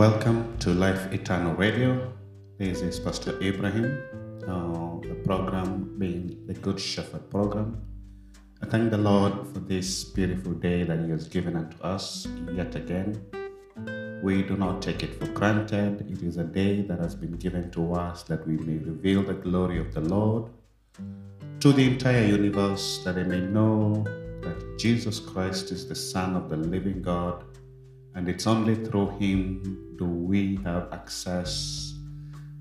Welcome 0.00 0.56
to 0.60 0.70
Life 0.70 1.12
Eternal 1.12 1.54
Radio. 1.56 2.10
This 2.56 2.80
is 2.80 2.98
Pastor 2.98 3.36
Abraham. 3.42 4.02
Uh, 4.48 4.98
the 5.06 5.14
program 5.26 5.94
being 5.98 6.46
the 6.46 6.54
Good 6.54 6.80
Shepherd 6.80 7.28
program. 7.28 7.82
I 8.62 8.66
thank 8.66 8.90
the 8.90 8.96
Lord 8.96 9.34
for 9.52 9.58
this 9.58 10.04
beautiful 10.04 10.52
day 10.52 10.84
that 10.84 11.00
He 11.00 11.10
has 11.10 11.28
given 11.28 11.54
unto 11.54 11.76
us 11.82 12.26
yet 12.50 12.74
again. 12.76 13.22
We 14.22 14.42
do 14.42 14.56
not 14.56 14.80
take 14.80 15.02
it 15.02 15.20
for 15.20 15.26
granted. 15.26 16.10
It 16.10 16.22
is 16.22 16.38
a 16.38 16.44
day 16.44 16.80
that 16.80 16.98
has 16.98 17.14
been 17.14 17.36
given 17.36 17.70
to 17.72 17.92
us 17.92 18.22
that 18.22 18.48
we 18.48 18.56
may 18.56 18.78
reveal 18.78 19.22
the 19.22 19.34
glory 19.34 19.78
of 19.78 19.92
the 19.92 20.00
Lord 20.00 20.50
to 21.60 21.72
the 21.74 21.86
entire 21.86 22.24
universe, 22.24 23.02
that 23.04 23.16
they 23.16 23.24
may 23.24 23.40
know 23.40 24.02
that 24.40 24.78
Jesus 24.78 25.20
Christ 25.20 25.70
is 25.70 25.86
the 25.86 25.94
Son 25.94 26.36
of 26.36 26.48
the 26.48 26.56
living 26.56 27.02
God 27.02 27.44
and 28.14 28.28
it's 28.28 28.46
only 28.46 28.74
through 28.74 29.10
Him 29.18 29.94
do 29.96 30.04
we 30.04 30.56
have 30.64 30.92
access 30.92 31.94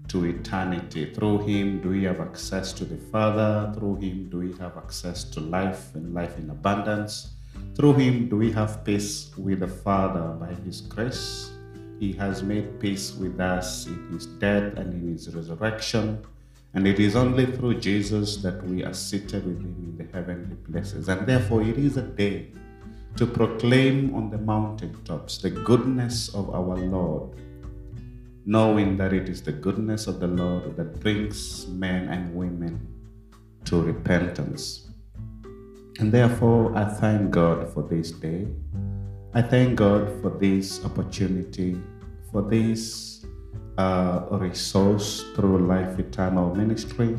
to 0.09 0.25
eternity. 0.25 1.13
Through 1.13 1.39
Him 1.39 1.81
do 1.81 1.89
we 1.89 2.03
have 2.03 2.19
access 2.19 2.73
to 2.73 2.85
the 2.85 2.97
Father. 2.97 3.71
Through 3.75 3.97
Him 3.97 4.29
do 4.29 4.39
we 4.39 4.53
have 4.57 4.77
access 4.77 5.23
to 5.25 5.39
life 5.39 5.95
and 5.95 6.13
life 6.13 6.37
in 6.37 6.49
abundance. 6.49 7.31
Through 7.75 7.93
Him 7.93 8.29
do 8.29 8.37
we 8.37 8.51
have 8.51 8.83
peace 8.83 9.31
with 9.37 9.61
the 9.61 9.67
Father 9.67 10.35
by 10.39 10.53
His 10.65 10.81
grace. 10.81 11.51
He 11.99 12.13
has 12.13 12.43
made 12.43 12.79
peace 12.79 13.13
with 13.13 13.39
us 13.39 13.87
in 13.87 14.11
His 14.11 14.25
death 14.25 14.77
and 14.77 14.93
in 14.93 15.11
His 15.13 15.33
resurrection. 15.33 16.25
And 16.73 16.87
it 16.87 16.99
is 16.99 17.15
only 17.15 17.47
through 17.47 17.79
Jesus 17.79 18.37
that 18.37 18.63
we 18.63 18.83
are 18.83 18.93
seated 18.93 19.45
with 19.45 19.59
Him 19.59 19.97
in 19.97 19.97
the 19.97 20.13
heavenly 20.13 20.55
places. 20.55 21.09
And 21.09 21.25
therefore, 21.25 21.63
it 21.63 21.77
is 21.77 21.97
a 21.97 22.03
day 22.03 22.51
to 23.15 23.25
proclaim 23.25 24.15
on 24.15 24.29
the 24.29 24.37
mountaintops 24.37 25.39
the 25.39 25.49
goodness 25.49 26.29
of 26.33 26.49
our 26.49 26.77
Lord, 26.77 27.35
knowing 28.45 28.97
that 28.97 29.13
it 29.13 29.27
is 29.27 29.41
the 29.41 29.51
goodness 29.51 30.07
of 30.07 30.19
the 30.19 30.27
Lord 30.27 30.77
that 30.77 30.99
brings 30.99 31.67
men 31.67 32.07
and 32.09 32.33
women 32.35 32.87
to 33.65 33.81
repentance. 33.81 34.89
And 35.99 36.11
therefore, 36.11 36.75
I 36.77 36.85
thank 36.85 37.31
God 37.31 37.73
for 37.73 37.83
this 37.83 38.11
day. 38.11 38.47
I 39.33 39.41
thank 39.41 39.75
God 39.75 40.09
for 40.21 40.29
this 40.29 40.83
opportunity, 40.85 41.77
for 42.31 42.41
this 42.41 43.25
uh, 43.77 44.25
resource 44.31 45.23
through 45.35 45.67
Life 45.67 45.99
Eternal 45.99 46.55
Ministry 46.55 47.17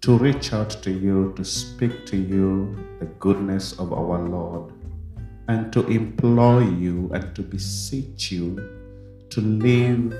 to 0.00 0.16
reach 0.16 0.54
out 0.54 0.70
to 0.82 0.90
you, 0.90 1.34
to 1.36 1.44
speak 1.44 2.06
to 2.06 2.16
you 2.16 2.74
the 3.00 3.06
goodness 3.20 3.78
of 3.78 3.92
our 3.92 4.26
Lord 4.26 4.72
and 5.50 5.72
to 5.72 5.84
implore 5.88 6.62
you 6.62 7.10
and 7.12 7.34
to 7.34 7.42
beseech 7.42 8.30
you 8.30 8.46
to 9.30 9.40
live 9.40 10.14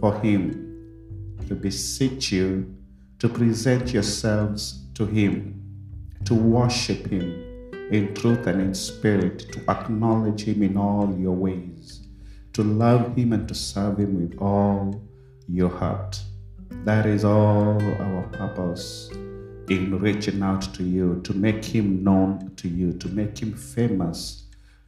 for 0.00 0.18
Him, 0.20 1.36
to 1.46 1.54
beseech 1.54 2.32
you 2.32 2.74
to 3.18 3.28
present 3.28 3.92
yourselves 3.92 4.80
to 4.94 5.04
Him, 5.04 5.62
to 6.24 6.34
worship 6.34 7.06
Him 7.06 7.24
in 7.90 8.14
truth 8.14 8.46
and 8.46 8.62
in 8.62 8.74
spirit, 8.74 9.40
to 9.52 9.60
acknowledge 9.70 10.44
Him 10.44 10.62
in 10.62 10.78
all 10.78 11.14
your 11.18 11.36
ways, 11.36 12.08
to 12.54 12.62
love 12.62 13.14
Him 13.14 13.34
and 13.34 13.46
to 13.48 13.54
serve 13.54 13.98
Him 13.98 14.14
with 14.18 14.38
all 14.40 15.02
your 15.48 15.70
heart. 15.70 16.18
That 16.86 17.04
is 17.04 17.26
all 17.26 17.78
our 18.00 18.22
purpose 18.32 19.10
in 19.68 19.98
reaching 19.98 20.42
out 20.42 20.62
to 20.74 20.82
you, 20.82 21.20
to 21.24 21.34
make 21.34 21.62
Him 21.62 22.02
known 22.02 22.54
to 22.56 22.68
you, 22.68 22.94
to 22.94 23.08
make 23.08 23.38
Him 23.38 23.52
famous 23.52 24.45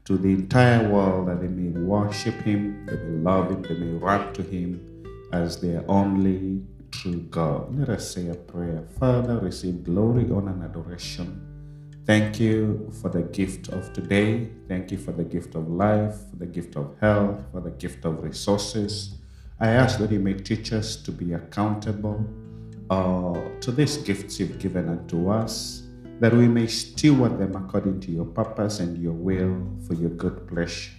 to 0.08 0.16
the 0.16 0.28
entire 0.30 0.88
world 0.88 1.28
that 1.28 1.38
they 1.38 1.48
may 1.48 1.68
worship 1.78 2.34
Him, 2.40 2.86
they 2.86 2.96
may 2.96 3.18
love 3.30 3.50
Him, 3.50 3.60
they 3.60 3.74
may 3.74 3.92
run 3.92 4.32
to 4.32 4.42
Him 4.42 5.04
as 5.34 5.60
their 5.60 5.84
only 5.86 6.62
true 6.90 7.20
God. 7.30 7.78
Let 7.78 7.90
us 7.90 8.14
say 8.14 8.30
a 8.30 8.34
prayer. 8.34 8.82
Father, 8.98 9.38
receive 9.38 9.84
glory, 9.84 10.24
honor, 10.32 10.52
and 10.52 10.62
adoration. 10.64 11.44
Thank 12.06 12.40
you 12.40 12.90
for 13.02 13.10
the 13.10 13.20
gift 13.20 13.68
of 13.68 13.92
today. 13.92 14.48
Thank 14.66 14.90
you 14.92 14.96
for 14.96 15.12
the 15.12 15.24
gift 15.24 15.54
of 15.54 15.68
life, 15.68 16.16
for 16.30 16.36
the 16.36 16.46
gift 16.46 16.76
of 16.76 16.96
health, 17.02 17.44
for 17.52 17.60
the 17.60 17.72
gift 17.72 18.06
of 18.06 18.24
resources. 18.24 19.14
I 19.60 19.68
ask 19.68 19.98
that 19.98 20.10
you 20.10 20.20
may 20.20 20.32
teach 20.32 20.72
us 20.72 20.96
to 20.96 21.12
be 21.12 21.34
accountable 21.34 22.24
uh, 22.88 23.38
to 23.60 23.70
these 23.72 23.98
gifts 23.98 24.40
you've 24.40 24.58
given 24.58 24.88
unto 24.88 25.28
us 25.28 25.77
that 26.20 26.32
we 26.32 26.48
may 26.48 26.66
steward 26.66 27.38
them 27.38 27.54
according 27.54 28.00
to 28.00 28.10
your 28.10 28.24
purpose 28.24 28.80
and 28.80 28.98
your 28.98 29.12
will 29.12 29.66
for 29.86 29.94
your 29.94 30.10
good 30.10 30.48
pleasure. 30.48 30.90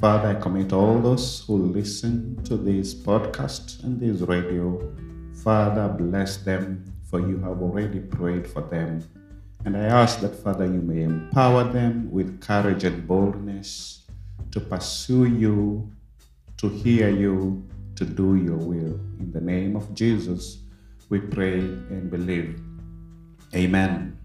Father, 0.00 0.28
I 0.28 0.34
commit 0.34 0.72
all 0.72 0.98
those 1.00 1.44
who 1.46 1.56
listen 1.56 2.42
to 2.44 2.56
this 2.56 2.94
podcast 2.94 3.82
and 3.84 3.98
this 3.98 4.20
radio. 4.20 4.92
Father, 5.42 5.88
bless 5.88 6.36
them, 6.38 6.84
for 7.08 7.20
you 7.20 7.38
have 7.38 7.62
already 7.62 8.00
prayed 8.00 8.46
for 8.46 8.60
them. 8.60 9.02
And 9.64 9.76
I 9.76 9.84
ask 9.84 10.20
that, 10.20 10.36
Father, 10.36 10.66
you 10.66 10.82
may 10.82 11.02
empower 11.04 11.64
them 11.64 12.10
with 12.10 12.40
courage 12.40 12.84
and 12.84 13.08
boldness 13.08 14.04
to 14.50 14.60
pursue 14.60 15.24
you, 15.24 15.90
to 16.58 16.68
hear 16.68 17.08
you, 17.08 17.66
to 17.96 18.04
do 18.04 18.36
your 18.36 18.58
will. 18.58 19.00
In 19.20 19.30
the 19.32 19.40
name 19.40 19.74
of 19.74 19.94
Jesus, 19.94 20.58
we 21.08 21.18
pray 21.18 21.60
and 21.60 22.10
believe. 22.10 22.60
Amen. 23.54 24.18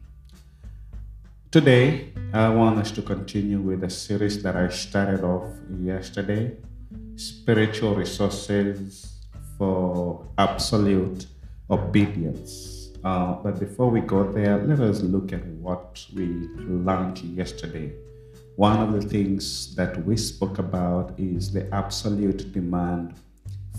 Today, 1.52 2.14
I 2.32 2.50
want 2.50 2.78
us 2.78 2.92
to 2.92 3.02
continue 3.02 3.60
with 3.60 3.82
the 3.82 3.90
series 3.90 4.44
that 4.44 4.56
I 4.56 4.70
started 4.70 5.24
off 5.24 5.50
yesterday 5.82 6.56
Spiritual 7.16 7.96
Resources 7.96 9.18
for 9.58 10.28
Absolute 10.38 11.26
Obedience. 11.72 12.90
Uh, 13.04 13.34
but 13.42 13.60
before 13.60 13.90
we 13.90 14.02
go 14.02 14.32
there, 14.32 14.60
let 14.60 14.80
us 14.80 15.02
look 15.02 15.34
at 15.34 15.44
what 15.44 16.06
we 16.14 16.28
learned 16.60 17.18
yesterday. 17.18 17.94
One 18.56 18.78
of 18.78 18.94
the 18.94 19.10
things 19.10 19.74
that 19.74 20.06
we 20.06 20.18
spoke 20.18 20.60
about 20.60 21.16
is 21.18 21.52
the 21.52 21.68
absolute 21.74 22.54
demand 22.54 23.16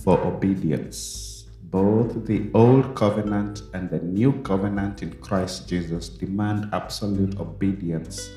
for 0.02 0.18
obedience 0.18 1.29
both 1.70 2.26
the 2.26 2.50
Old 2.52 2.96
Covenant 2.96 3.62
and 3.74 3.88
the 3.88 4.00
New 4.00 4.32
Covenant 4.42 5.02
in 5.02 5.12
Christ 5.20 5.68
Jesus 5.68 6.08
demand 6.08 6.68
absolute 6.72 7.38
obedience 7.38 8.28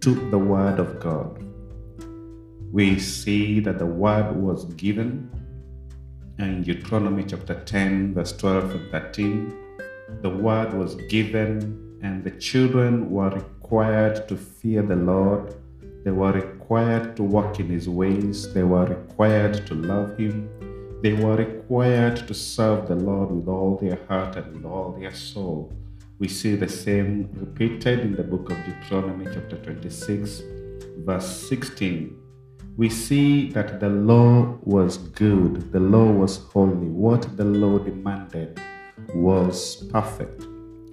to 0.00 0.14
the 0.30 0.38
Word 0.38 0.80
of 0.80 0.98
God. 0.98 1.40
We 2.72 2.98
see 2.98 3.60
that 3.60 3.78
the 3.78 3.86
Word 3.86 4.34
was 4.34 4.64
given 4.74 5.30
in 6.40 6.64
Deuteronomy 6.64 7.22
chapter 7.22 7.54
10, 7.54 8.14
verse 8.14 8.36
12 8.36 8.70
and 8.72 8.90
13. 8.90 9.54
The 10.22 10.30
Word 10.30 10.74
was 10.74 10.96
given, 11.08 11.98
and 12.02 12.24
the 12.24 12.32
children 12.32 13.10
were 13.10 13.30
required 13.30 14.26
to 14.26 14.36
fear 14.36 14.82
the 14.82 14.96
Lord. 14.96 15.54
They 16.04 16.10
were 16.10 16.32
required 16.32 17.16
to 17.16 17.22
walk 17.22 17.60
in 17.60 17.68
His 17.68 17.88
ways. 17.88 18.52
They 18.52 18.64
were 18.64 18.86
required 18.86 19.66
to 19.68 19.74
love 19.74 20.18
Him 20.18 20.50
they 21.02 21.12
were 21.12 21.36
required 21.36 22.16
to 22.26 22.34
serve 22.34 22.88
the 22.88 22.94
Lord 22.94 23.30
with 23.30 23.48
all 23.48 23.76
their 23.76 23.98
heart 24.08 24.36
and 24.36 24.56
with 24.56 24.64
all 24.64 24.92
their 24.98 25.14
soul. 25.14 25.72
We 26.18 26.28
see 26.28 26.56
the 26.56 26.68
same 26.68 27.28
repeated 27.34 28.00
in 28.00 28.16
the 28.16 28.22
book 28.22 28.50
of 28.50 28.56
Deuteronomy, 28.64 29.26
chapter 29.26 29.56
26, 29.58 30.42
verse 30.98 31.48
16. 31.48 32.16
We 32.78 32.88
see 32.88 33.50
that 33.50 33.80
the 33.80 33.90
law 33.90 34.58
was 34.62 34.96
good, 34.96 35.70
the 35.72 35.80
law 35.80 36.10
was 36.10 36.38
holy. 36.38 36.88
What 36.88 37.36
the 37.36 37.44
law 37.44 37.78
demanded 37.78 38.58
was 39.14 39.76
perfect, 39.92 40.44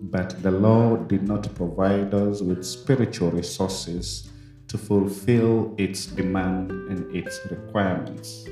but 0.02 0.42
the 0.44 0.52
law 0.52 0.97
did 0.97 1.24
not 1.24 1.53
provide 1.56 2.13
us 2.13 2.42
with 2.42 2.66
spiritual 2.66 3.31
resources 3.31 4.30
to 4.68 4.78
fulfill 4.78 5.74
its 5.78 6.06
demand 6.06 6.72
and 6.72 7.16
its 7.16 7.39
requirements 7.50 8.45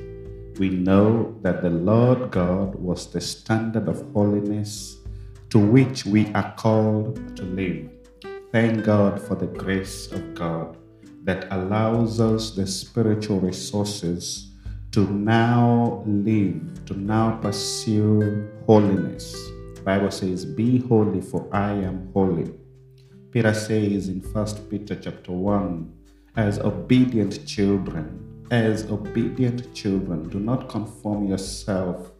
we 0.61 0.69
know 0.69 1.35
that 1.41 1.63
the 1.63 1.71
Lord 1.71 2.29
God 2.29 2.75
was 2.75 3.11
the 3.11 3.19
standard 3.19 3.87
of 3.87 4.05
holiness 4.13 4.97
to 5.49 5.57
which 5.57 6.05
we 6.05 6.31
are 6.35 6.53
called 6.55 7.35
to 7.35 7.41
live. 7.41 7.89
Thank 8.51 8.83
God 8.85 9.19
for 9.19 9.33
the 9.33 9.47
grace 9.47 10.11
of 10.11 10.35
God 10.35 10.77
that 11.23 11.47
allows 11.49 12.19
us 12.19 12.51
the 12.51 12.67
spiritual 12.67 13.39
resources 13.39 14.51
to 14.91 15.09
now 15.11 16.03
live, 16.05 16.85
to 16.85 16.93
now 16.93 17.39
pursue 17.41 18.47
holiness. 18.67 19.33
The 19.73 19.81
Bible 19.83 20.11
says, 20.11 20.45
Be 20.45 20.77
holy, 20.77 21.21
for 21.21 21.49
I 21.51 21.71
am 21.71 22.11
holy. 22.13 22.53
Peter 23.31 23.55
says 23.55 24.09
in 24.09 24.19
1 24.19 24.45
Peter 24.69 24.93
chapter 24.93 25.31
1, 25.31 25.91
as 26.35 26.59
obedient 26.59 27.47
children, 27.47 28.20
as 28.51 28.91
obedient 28.91 29.73
children, 29.73 30.27
do 30.29 30.39
not 30.39 30.67
conform 30.69 31.25
yourself 31.25 32.11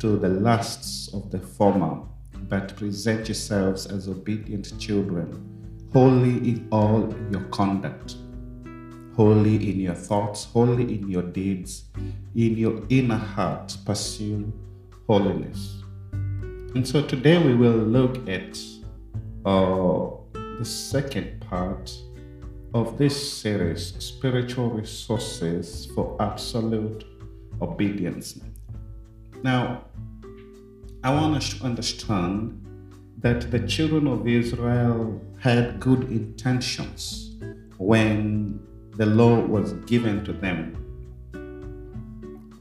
to 0.00 0.18
the 0.18 0.28
lusts 0.28 1.08
of 1.14 1.30
the 1.30 1.38
former, 1.38 2.02
but 2.48 2.76
present 2.76 3.28
yourselves 3.28 3.86
as 3.86 4.08
obedient 4.08 4.78
children, 4.78 5.88
holy 5.92 6.36
in 6.50 6.68
all 6.70 7.14
your 7.30 7.44
conduct. 7.44 8.16
holy 9.18 9.56
in 9.68 9.80
your 9.80 9.96
thoughts, 9.96 10.44
holy 10.44 10.84
in 10.94 11.08
your 11.08 11.24
deeds, 11.24 11.86
in 12.36 12.56
your 12.56 12.80
inner 12.88 13.16
heart. 13.16 13.76
Pursue 13.84 14.52
holiness. 15.08 15.82
And 16.12 16.86
so 16.86 17.02
today 17.04 17.42
we 17.44 17.56
will 17.56 17.72
look 17.72 18.16
at 18.28 18.56
uh, 19.44 20.10
the 20.58 20.64
second 20.64 21.40
part 21.40 21.92
of 22.78 22.96
this 22.96 23.16
series 23.40 23.92
Spiritual 23.98 24.70
Resources 24.70 25.86
for 25.96 26.16
Absolute 26.20 27.04
Obedience. 27.60 28.38
Now, 29.42 29.82
I 31.02 31.12
want 31.12 31.34
us 31.34 31.54
to 31.54 31.64
understand 31.64 32.64
that 33.18 33.50
the 33.50 33.58
children 33.66 34.06
of 34.06 34.28
Israel 34.28 35.20
had 35.40 35.80
good 35.80 36.04
intentions 36.04 37.34
when 37.78 38.60
the 38.92 39.06
law 39.06 39.40
was 39.40 39.72
given 39.92 40.24
to 40.24 40.32
them. 40.32 40.60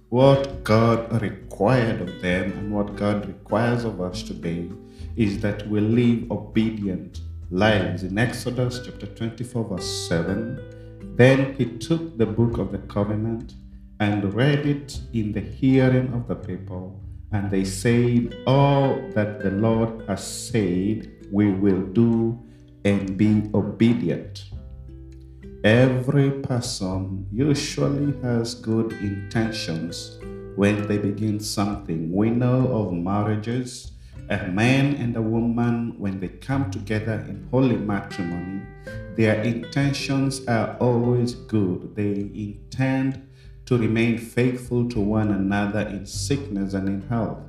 What 0.09 0.63
God 0.63 1.21
required 1.21 2.01
of 2.01 2.21
them 2.23 2.53
and 2.53 2.73
what 2.73 2.95
God 2.95 3.27
requires 3.27 3.83
of 3.83 4.01
us 4.01 4.23
today 4.23 4.67
is 5.15 5.41
that 5.41 5.67
we 5.67 5.79
live 5.79 6.31
obedient 6.31 7.21
lives. 7.49 8.03
In 8.03 8.17
Exodus 8.17 8.81
chapter 8.83 9.07
24, 9.07 9.63
verse 9.63 10.07
7, 10.07 11.15
then 11.15 11.53
he 11.55 11.65
took 11.77 12.17
the 12.17 12.25
book 12.25 12.57
of 12.57 12.71
the 12.71 12.79
covenant 12.79 13.53
and 13.99 14.33
read 14.33 14.65
it 14.65 14.99
in 15.13 15.31
the 15.31 15.41
hearing 15.41 16.13
of 16.13 16.27
the 16.27 16.35
people, 16.35 17.01
and 17.31 17.49
they 17.49 17.65
said, 17.65 18.37
All 18.45 18.95
that 19.13 19.41
the 19.41 19.51
Lord 19.51 20.07
has 20.07 20.25
said, 20.25 21.11
we 21.31 21.51
will 21.51 21.81
do 21.81 22.39
and 22.85 23.17
be 23.17 23.49
obedient. 23.53 24.45
Every 25.63 26.31
person 26.31 27.27
usually 27.31 28.17
has 28.21 28.53
good 28.53 28.93
intentions 28.93 30.19
when 30.55 30.87
they 30.87 30.97
begin 30.97 31.39
something. 31.39 32.11
We 32.11 32.29
know 32.29 32.67
of 32.67 32.93
marriages, 32.93 33.91
a 34.29 34.47
man 34.47 34.95
and 34.95 35.15
a 35.15 35.21
woman, 35.21 35.95
when 35.97 36.19
they 36.19 36.27
come 36.27 36.69
together 36.69 37.25
in 37.27 37.47
holy 37.49 37.77
matrimony, 37.77 38.61
their 39.15 39.41
intentions 39.41 40.45
are 40.47 40.75
always 40.79 41.33
good. 41.33 41.95
They 41.95 42.29
intend 42.33 43.27
to 43.65 43.77
remain 43.77 44.17
faithful 44.17 44.89
to 44.89 44.99
one 44.99 45.31
another 45.31 45.81
in 45.81 46.05
sickness 46.05 46.73
and 46.73 46.87
in 46.87 47.01
health. 47.07 47.39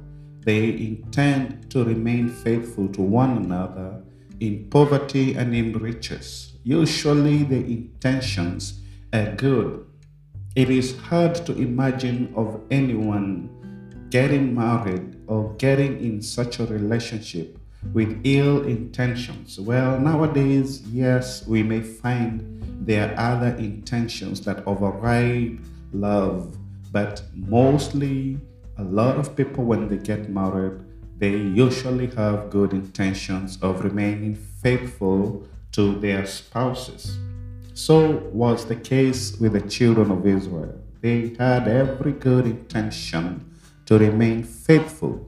They 0.41 0.71
intend 0.71 1.71
to 1.71 1.85
remain 1.85 2.29
faithful 2.29 2.89
to 2.89 3.03
one 3.03 3.37
another 3.37 4.03
in 4.41 4.71
poverty 4.71 5.35
and 5.35 5.55
in 5.55 5.73
riches. 5.73 6.53
Usually, 6.63 7.43
the 7.43 7.57
intentions 7.57 8.81
are 9.13 9.35
good. 9.35 9.85
It 10.55 10.71
is 10.71 10.97
hard 10.97 11.35
to 11.47 11.53
imagine 11.57 12.33
of 12.35 12.61
anyone 12.71 13.51
getting 14.11 14.55
married 14.55 15.18
or 15.29 15.55
getting 15.59 16.01
in 16.01 16.21
such 16.21 16.59
a 16.59 16.67
relationship 16.67 17.59
with 17.93 18.21
ill 18.25 18.65
intentions. 18.65 19.61
Well, 19.61 20.01
nowadays, 20.01 20.83
yes, 20.89 21.47
we 21.47 21.63
may 21.63 21.81
find 21.81 22.63
there 22.81 23.15
are 23.15 23.37
other 23.37 23.55
intentions 23.57 24.41
that 24.43 24.67
override 24.67 25.61
love, 25.93 26.57
but 26.91 27.23
mostly 27.35 28.41
a 28.79 28.83
lot 28.83 29.17
of 29.17 29.37
people, 29.37 29.65
when 29.65 29.89
they 29.89 29.99
get 29.99 30.29
married, 30.31 30.81
they 31.19 31.37
usually 31.37 32.07
have 32.15 32.51
good 32.51 32.73
intentions 32.73 33.59
of 33.61 33.85
remaining 33.85 34.35
faithful 34.35 35.47
to 35.73 35.99
their 35.99 36.25
spouses. 36.27 37.19
So 37.75 38.19
was 38.33 38.67
the 38.67 38.77
case 38.77 39.39
with 39.39 39.53
the 39.53 39.61
children 39.61 40.11
of 40.11 40.27
Israel. 40.27 40.81
They 41.01 41.35
had 41.39 41.69
every 41.69 42.13
good 42.13 42.47
intention 42.47 43.45
to 43.89 43.99
remain 43.99 44.43
faithful, 44.43 45.27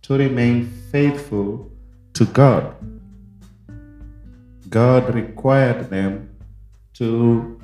to 0.00 0.16
remain 0.16 0.66
faithful 0.92 1.68
to 2.12 2.24
God. 2.26 2.76
God 4.70 5.12
required 5.12 5.90
them 5.90 6.30
to 6.94 7.60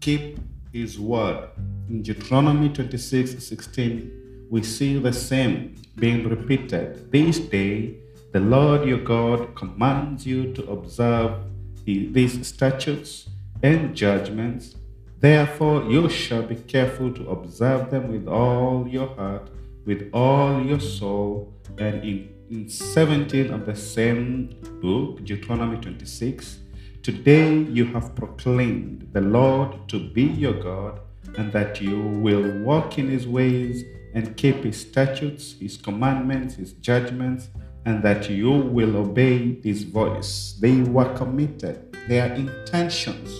keep 0.00 0.38
His 0.72 0.98
word. 0.98 1.50
In 1.90 2.00
Deuteronomy 2.00 2.70
26 2.70 3.44
16, 3.46 4.46
we 4.48 4.62
see 4.62 4.98
the 4.98 5.12
same 5.12 5.74
being 5.96 6.26
repeated. 6.26 7.12
This 7.12 7.38
day, 7.40 7.96
the 8.32 8.40
Lord 8.40 8.88
your 8.88 9.04
God 9.04 9.54
commands 9.54 10.24
you 10.24 10.54
to 10.54 10.66
observe 10.70 11.42
these 11.84 12.46
statutes 12.46 13.28
and 13.62 13.94
judgments 13.94 14.76
Therefore, 15.20 15.84
you 15.84 16.08
shall 16.08 16.42
be 16.42 16.56
careful 16.56 17.12
to 17.12 17.28
observe 17.28 17.90
them 17.90 18.10
with 18.10 18.26
all 18.26 18.88
your 18.88 19.08
heart, 19.16 19.50
with 19.84 20.08
all 20.14 20.64
your 20.64 20.80
soul. 20.80 21.52
And 21.76 22.02
in, 22.02 22.30
in 22.48 22.68
17 22.70 23.52
of 23.52 23.66
the 23.66 23.76
same 23.76 24.56
book, 24.80 25.22
Deuteronomy 25.22 25.76
26, 25.76 26.60
today 27.02 27.54
you 27.54 27.84
have 27.84 28.14
proclaimed 28.16 29.10
the 29.12 29.20
Lord 29.20 29.86
to 29.90 29.98
be 29.98 30.22
your 30.22 30.54
God, 30.54 31.00
and 31.36 31.52
that 31.52 31.82
you 31.82 32.00
will 32.00 32.58
walk 32.62 32.98
in 32.98 33.08
his 33.10 33.28
ways 33.28 33.84
and 34.14 34.38
keep 34.38 34.64
his 34.64 34.80
statutes, 34.80 35.54
his 35.60 35.76
commandments, 35.76 36.54
his 36.54 36.72
judgments, 36.72 37.50
and 37.84 38.02
that 38.02 38.30
you 38.30 38.50
will 38.50 38.96
obey 38.96 39.60
his 39.60 39.82
voice. 39.82 40.56
They 40.58 40.80
were 40.80 41.12
committed, 41.14 41.94
their 42.08 42.32
intentions 42.32 43.30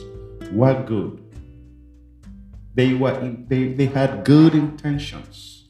were 0.53 0.83
good 0.85 1.30
they, 2.75 2.95
were 2.95 3.19
in, 3.21 3.47
they, 3.49 3.73
they 3.73 3.87
had 3.87 4.25
good 4.25 4.55
intentions. 4.55 5.69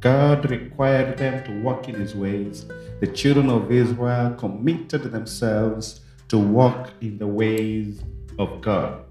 God 0.00 0.50
required 0.50 1.16
them 1.18 1.44
to 1.44 1.62
walk 1.62 1.88
in 1.88 1.94
his 1.94 2.14
ways. 2.14 2.66
The 3.00 3.06
children 3.06 3.48
of 3.50 3.72
Israel 3.72 4.34
committed 4.34 5.02
themselves 5.04 6.00
to 6.28 6.38
walk 6.38 6.90
in 7.00 7.18
the 7.18 7.26
ways 7.26 8.02
of 8.38 8.60
God. 8.60 9.04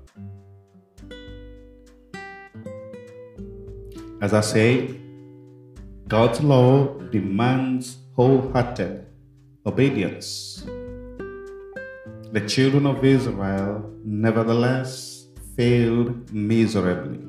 As 4.21 4.33
I 4.33 4.41
say, 4.41 4.99
God's 6.07 6.41
law 6.41 6.97
demands 7.11 7.97
wholehearted 8.15 9.05
obedience. 9.65 10.63
The 12.31 12.43
children 12.47 12.85
of 12.85 13.03
Israel, 13.03 13.91
nevertheless, 14.05 15.12
failed 15.55 16.33
miserably. 16.33 17.19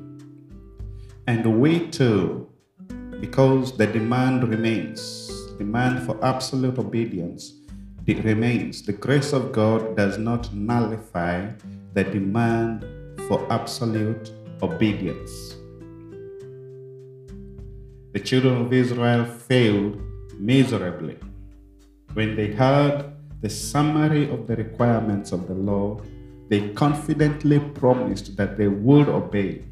And 1.27 1.59
we 1.59 1.87
too, 1.87 2.49
because 3.19 3.77
the 3.77 3.87
demand 3.87 4.47
remains, 4.47 5.31
demand 5.57 6.05
for 6.05 6.23
absolute 6.23 6.77
obedience, 6.77 7.53
it 8.05 8.23
remains. 8.23 8.83
The 8.83 8.93
grace 8.93 9.33
of 9.33 9.51
God 9.51 9.97
does 9.97 10.17
not 10.17 10.53
nullify 10.53 11.51
the 11.93 12.03
demand 12.03 12.85
for 13.27 13.45
absolute 13.51 14.31
obedience. 14.61 15.55
The 18.13 18.19
children 18.19 18.61
of 18.61 18.71
Israel 18.71 19.25
failed 19.25 19.99
miserably 20.37 21.17
when 22.13 22.35
they 22.35 22.47
heard 22.53 23.11
the 23.41 23.49
summary 23.49 24.29
of 24.29 24.47
the 24.47 24.55
requirements 24.55 25.31
of 25.31 25.47
the 25.47 25.53
law 25.53 25.99
they 26.47 26.69
confidently 26.69 27.59
promised 27.59 28.37
that 28.37 28.57
they 28.57 28.67
would 28.67 29.09
obey. 29.09 29.63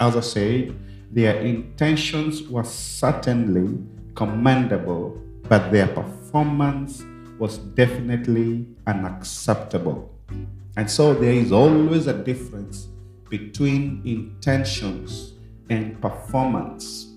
As 0.00 0.16
I 0.16 0.20
said, 0.20 0.74
their 1.10 1.40
intentions 1.40 2.48
were 2.48 2.64
certainly 2.64 3.78
commendable, 4.14 5.20
but 5.48 5.70
their 5.70 5.88
performance 5.88 7.04
was 7.38 7.58
definitely 7.58 8.66
unacceptable. 8.86 10.10
And 10.76 10.90
so 10.90 11.12
there 11.12 11.32
is 11.32 11.52
always 11.52 12.06
a 12.06 12.14
difference 12.14 12.88
between 13.28 14.00
intentions 14.04 15.34
and 15.68 16.00
performance. 16.00 17.14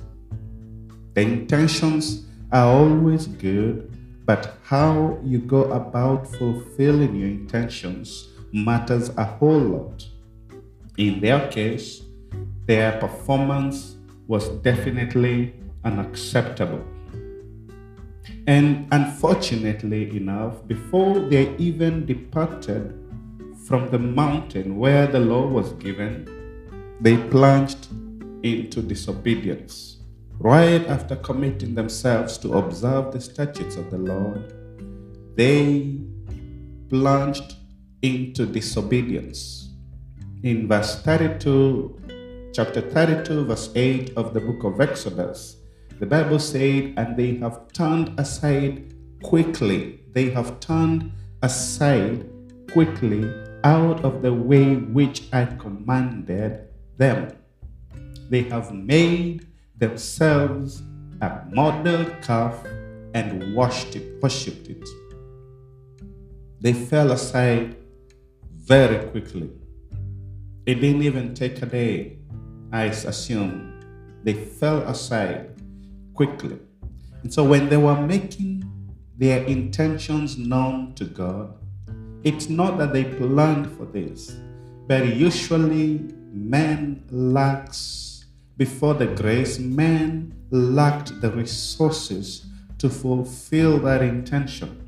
The 1.13 1.21
intentions 1.21 2.25
are 2.51 2.65
always 2.65 3.27
good, 3.27 3.91
but 4.25 4.57
how 4.63 5.17
you 5.23 5.39
go 5.39 5.71
about 5.71 6.27
fulfilling 6.35 7.15
your 7.15 7.29
intentions 7.29 8.34
matters 8.55 9.09
a 9.17 9.25
whole 9.25 9.59
lot. 9.59 10.07
In 10.97 11.19
their 11.19 11.47
case, 11.49 12.03
their 12.65 12.97
performance 12.99 13.97
was 14.27 14.47
definitely 14.63 15.53
unacceptable. 15.83 16.83
And 18.47 18.87
unfortunately 18.91 20.15
enough, 20.15 20.65
before 20.67 21.19
they 21.19 21.53
even 21.57 22.05
departed 22.05 22.97
from 23.67 23.89
the 23.89 23.99
mountain 23.99 24.77
where 24.77 25.05
the 25.05 25.19
law 25.19 25.45
was 25.45 25.73
given, 25.73 26.29
they 27.01 27.17
plunged 27.17 27.87
into 28.43 28.81
disobedience. 28.81 29.97
Right 30.39 30.85
after 30.87 31.17
committing 31.17 31.75
themselves 31.75 32.37
to 32.39 32.53
observe 32.57 33.11
the 33.11 33.19
statutes 33.19 33.75
of 33.75 33.91
the 33.91 33.97
Lord, 33.97 34.53
they 35.35 35.99
plunged 36.89 37.55
into 38.05 38.45
disobedience. 38.45 39.61
in 40.43 40.67
verse 40.67 41.01
32, 41.01 42.51
chapter 42.53 42.81
32, 42.81 43.45
verse 43.45 43.71
8 43.73 44.13
of 44.15 44.33
the 44.35 44.39
book 44.39 44.63
of 44.63 44.79
Exodus, 44.79 45.57
the 45.99 46.05
Bible 46.05 46.37
said, 46.37 46.93
And 46.97 47.17
they 47.17 47.35
have 47.35 47.71
turned 47.73 48.19
aside 48.19 48.93
quickly. 49.23 50.01
They 50.13 50.29
have 50.29 50.59
turned 50.59 51.11
aside 51.41 52.29
quickly 52.71 53.23
out 53.63 54.05
of 54.05 54.21
the 54.21 54.33
way 54.33 54.75
which 54.75 55.23
I 55.33 55.45
commanded 55.45 56.67
them. 56.97 57.31
They 58.29 58.43
have 58.43 58.71
made 58.71 59.47
themselves 59.77 60.83
a 61.21 61.41
molten 61.51 62.21
calf 62.21 62.63
and 63.15 63.55
washed 63.55 63.95
it, 63.95 64.21
worshipped 64.21 64.67
it. 64.67 64.87
They 66.61 66.73
fell 66.73 67.11
aside 67.11 67.75
very 68.65 69.05
quickly. 69.09 69.49
It 70.65 70.75
didn't 70.75 71.03
even 71.03 71.35
take 71.35 71.61
a 71.61 71.67
day, 71.67 72.17
I 72.71 72.85
assume. 72.85 73.79
They 74.23 74.33
fell 74.33 74.79
aside 74.79 75.51
quickly. 76.15 76.57
And 77.21 77.31
so 77.31 77.43
when 77.43 77.69
they 77.69 77.77
were 77.77 78.01
making 78.01 78.69
their 79.17 79.43
intentions 79.43 80.37
known 80.37 80.95
to 80.95 81.05
God, 81.05 81.53
it's 82.23 82.49
not 82.49 82.79
that 82.79 82.91
they 82.91 83.03
planned 83.03 83.71
for 83.77 83.85
this, 83.85 84.35
but 84.87 85.15
usually 85.15 85.99
man 86.31 87.03
lacks 87.11 88.25
before 88.57 88.95
the 88.95 89.07
grace, 89.07 89.59
man 89.59 90.33
lacked 90.49 91.21
the 91.21 91.29
resources 91.29 92.47
to 92.79 92.89
fulfill 92.89 93.77
that 93.79 94.01
intention. 94.01 94.84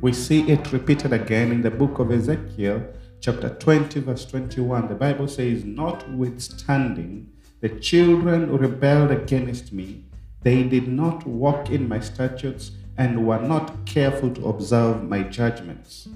We 0.00 0.12
see 0.12 0.48
it 0.48 0.72
repeated 0.72 1.12
again 1.12 1.50
in 1.50 1.62
the 1.62 1.72
book 1.72 1.98
of 1.98 2.12
Ezekiel, 2.12 2.84
chapter 3.20 3.48
20, 3.48 3.98
verse 3.98 4.24
21. 4.26 4.86
The 4.86 4.94
Bible 4.94 5.26
says, 5.26 5.64
Notwithstanding, 5.64 7.32
the 7.60 7.68
children 7.80 8.56
rebelled 8.56 9.10
against 9.10 9.72
me. 9.72 10.04
They 10.42 10.62
did 10.62 10.86
not 10.86 11.26
walk 11.26 11.70
in 11.70 11.88
my 11.88 11.98
statutes 11.98 12.70
and 12.96 13.26
were 13.26 13.40
not 13.40 13.86
careful 13.86 14.30
to 14.34 14.46
observe 14.46 15.02
my 15.02 15.24
judgments. 15.24 16.08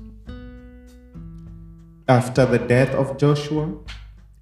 After 2.09 2.47
the 2.47 2.59
death 2.61 2.95
of 2.95 3.19
Joshua, 3.19 3.75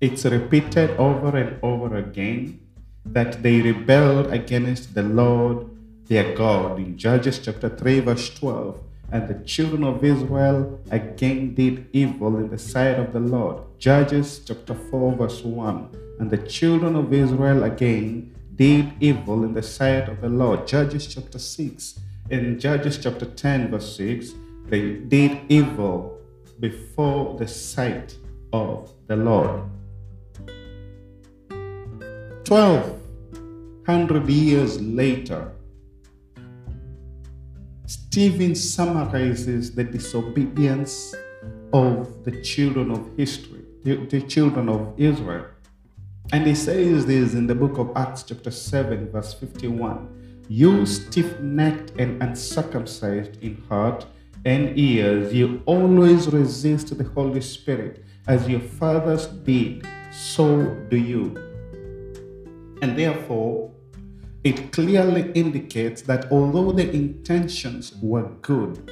it's 0.03 0.27
repeated 0.27 0.91
over 0.99 1.35
and 1.35 1.59
over 1.63 1.97
again 1.97 2.61
that 3.07 3.43
they 3.43 3.63
rebelled 3.63 4.31
against 4.31 4.95
the 4.95 5.03
Lord 5.03 5.67
their 6.09 6.35
God 6.37 6.79
in 6.79 6.99
Judges 6.99 7.39
chapter 7.39 7.71
3, 7.71 8.01
verse 8.01 8.35
12. 8.35 8.90
And 9.13 9.27
the 9.27 9.43
children 9.45 9.83
of 9.83 10.05
Israel 10.05 10.81
again 10.91 11.55
did 11.55 11.89
evil 11.93 12.37
in 12.37 12.49
the 12.49 12.59
sight 12.59 12.99
of 12.99 13.13
the 13.13 13.21
Lord. 13.21 13.63
Judges 13.79 14.41
chapter 14.45 14.75
4, 14.75 15.17
verse 15.17 15.43
1. 15.43 15.89
And 16.21 16.31
the 16.31 16.39
children 16.39 16.95
of 16.95 17.13
Israel 17.13 17.65
again 17.65 18.35
did 18.55 18.93
evil 19.01 19.43
in 19.45 19.55
the 19.55 19.63
sight 19.63 20.09
of 20.09 20.21
the 20.21 20.29
Lord. 20.29 20.67
Judges 20.67 21.07
chapter 21.13 21.39
6. 21.39 21.99
In 22.31 22.61
Judges 22.61 22.99
chapter 22.99 23.25
10, 23.25 23.71
verse 23.71 23.97
6, 23.97 24.35
they 24.67 24.93
did 24.93 25.41
evil 25.49 26.17
before 26.61 27.37
the 27.37 27.49
sight 27.49 28.15
of 28.53 28.93
the 29.09 29.17
Lord. 29.17 29.63
1200 32.47 34.29
years 34.29 34.81
later, 34.81 35.51
Stephen 38.13 38.57
summarizes 38.57 39.73
the 39.73 39.85
disobedience 39.85 41.15
of 41.73 42.25
the 42.25 42.43
children 42.43 42.91
of 42.91 43.09
history, 43.17 43.63
the, 43.85 44.05
the 44.07 44.21
children 44.23 44.69
of 44.69 44.93
Israel. 44.99 45.47
And 46.33 46.45
he 46.45 46.57
says 46.57 47.07
this 47.07 47.35
in 47.35 47.47
the 47.47 47.55
book 47.55 47.79
of 47.79 47.93
Acts, 47.95 48.25
chapter 48.25 48.51
7, 48.51 49.13
verse 49.13 49.33
51. 49.35 50.43
You 50.49 50.85
stiff 50.87 51.39
necked 51.39 51.93
and 52.01 52.21
uncircumcised 52.21 53.41
in 53.45 53.63
heart 53.69 54.05
and 54.45 54.77
ears, 54.77 55.33
you 55.33 55.63
always 55.65 56.27
resist 56.27 56.99
the 56.99 57.05
Holy 57.05 57.41
Spirit. 57.41 58.05
As 58.27 58.49
your 58.49 58.59
fathers 58.59 59.29
did, 59.29 59.87
so 60.11 60.75
do 60.89 60.97
you. 60.97 61.37
And 62.83 62.99
therefore, 62.99 63.71
it 64.43 64.73
clearly 64.73 65.31
indicates 65.33 66.03
that 66.03 66.31
although 66.33 66.73
the 66.73 66.91
intentions 66.91 67.95
were 68.03 68.29
good, 68.41 68.91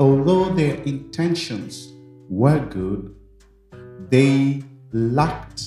although 0.00 0.48
their 0.54 0.76
intentions 0.84 1.92
were 2.30 2.60
good, 2.60 3.14
they 4.08 4.62
lacked 4.92 5.64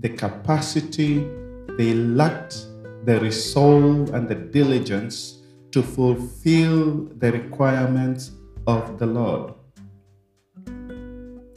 the 0.00 0.08
capacity, 0.08 1.28
they 1.76 1.92
lacked 1.92 2.66
the 3.04 3.20
resolve 3.20 4.14
and 4.14 4.28
the 4.28 4.34
diligence 4.34 5.42
to 5.70 5.82
fulfill 5.82 7.08
the 7.18 7.30
requirements 7.32 8.30
of 8.66 8.98
the 8.98 9.06
Lord. 9.06 9.54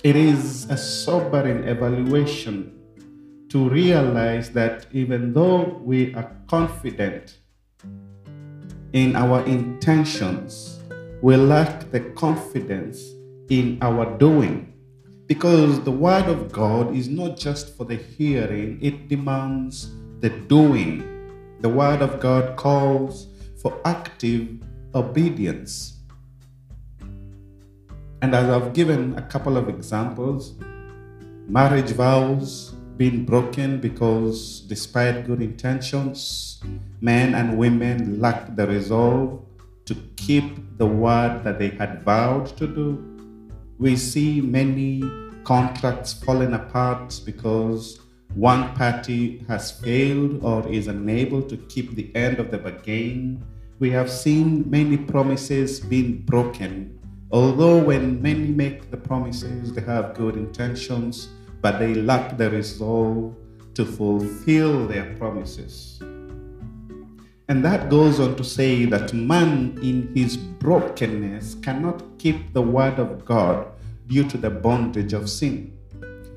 It 0.04 0.16
is 0.16 0.70
a 0.70 0.78
sobering 0.78 1.64
evaluation 1.64 2.75
to 3.50 3.70
realize 3.70 4.52
that 4.52 4.88
even 4.92 5.34
though 5.34 5.80
we 5.84 6.14
are 6.16 6.32
confident 6.48 7.38
in 8.94 9.16
our 9.16 9.44
intentions, 9.46 10.80
we 11.22 11.36
lack 11.36 11.92
the 11.92 12.00
confidence 12.00 13.02
in 13.50 13.78
our 13.82 14.18
doing. 14.18 14.74
Because 15.28 15.84
the 15.84 15.92
Word 15.92 16.26
of 16.26 16.52
God 16.52 16.96
is 16.96 17.08
not 17.08 17.38
just 17.38 17.76
for 17.76 17.84
the 17.84 17.96
hearing, 17.96 18.80
it 18.82 19.08
demands 19.08 19.90
the 20.20 20.30
doing. 20.30 21.04
The 21.62 21.70
Word 21.70 22.02
of 22.02 22.20
God 22.20 22.56
calls 22.58 23.28
for 23.62 23.80
active 23.86 24.60
obedience. 24.94 25.98
And 28.22 28.36
as 28.36 28.50
I've 28.50 28.74
given 28.74 29.18
a 29.18 29.22
couple 29.24 29.58
of 29.58 29.68
examples, 29.68 30.54
marriage 31.48 31.92
vows 31.92 32.75
being 32.98 33.26
broken 33.26 33.80
because 33.80 34.62
despite 34.62 35.26
good 35.26 35.42
intentions, 35.42 36.62
men 37.02 37.36
and 37.36 37.58
women 37.58 38.20
lacked 38.20 38.56
the 38.56 38.68
resolve 38.68 39.44
to 39.86 39.96
keep 40.16 40.78
the 40.78 40.86
word 40.86 41.44
that 41.44 41.60
they 41.60 41.70
had 41.70 42.04
vowed 42.04 42.48
to 42.58 42.68
do. 42.68 42.88
We 43.78 43.96
see 43.98 44.42
many 44.42 45.04
contracts 45.44 46.14
falling 46.14 46.54
apart 46.54 47.20
because 47.26 48.00
one 48.34 48.74
party 48.76 49.46
has 49.48 49.72
failed 49.72 50.44
or 50.44 50.68
is 50.68 50.88
unable 50.88 51.42
to 51.44 51.58
keep 51.58 51.96
the 51.96 52.14
end 52.16 52.40
of 52.40 52.52
the 52.52 52.58
bargain. 52.58 53.44
We 53.80 53.92
have 53.92 54.10
seen 54.10 54.70
many 54.70 54.98
promises 54.98 55.80
being 55.80 56.22
broken. 56.24 57.00
Although, 57.32 57.84
when 57.84 58.22
many 58.22 58.48
make 58.48 58.92
the 58.92 58.98
promises, 58.98 59.74
they 59.74 59.82
have 59.82 60.16
good 60.16 60.36
intentions, 60.36 61.30
but 61.66 61.80
they 61.80 61.96
lack 61.96 62.38
the 62.38 62.48
resolve 62.52 63.34
to 63.74 63.84
fulfill 63.84 64.86
their 64.86 65.16
promises. 65.16 66.00
And 67.50 67.66
that 67.66 67.90
goes 67.90 68.20
on 68.20 68.36
to 68.36 68.44
say 68.44 68.86
that 68.86 69.16
man, 69.16 69.80
in 69.82 70.14
his 70.14 70.38
brokenness, 70.38 71.56
cannot 71.64 72.04
keep 72.20 72.54
the 72.54 72.62
word 72.62 73.00
of 73.00 73.26
God 73.26 73.66
due 74.06 74.30
to 74.30 74.38
the 74.38 74.52
bondage 74.52 75.14
of 75.14 75.28
sin. 75.28 75.76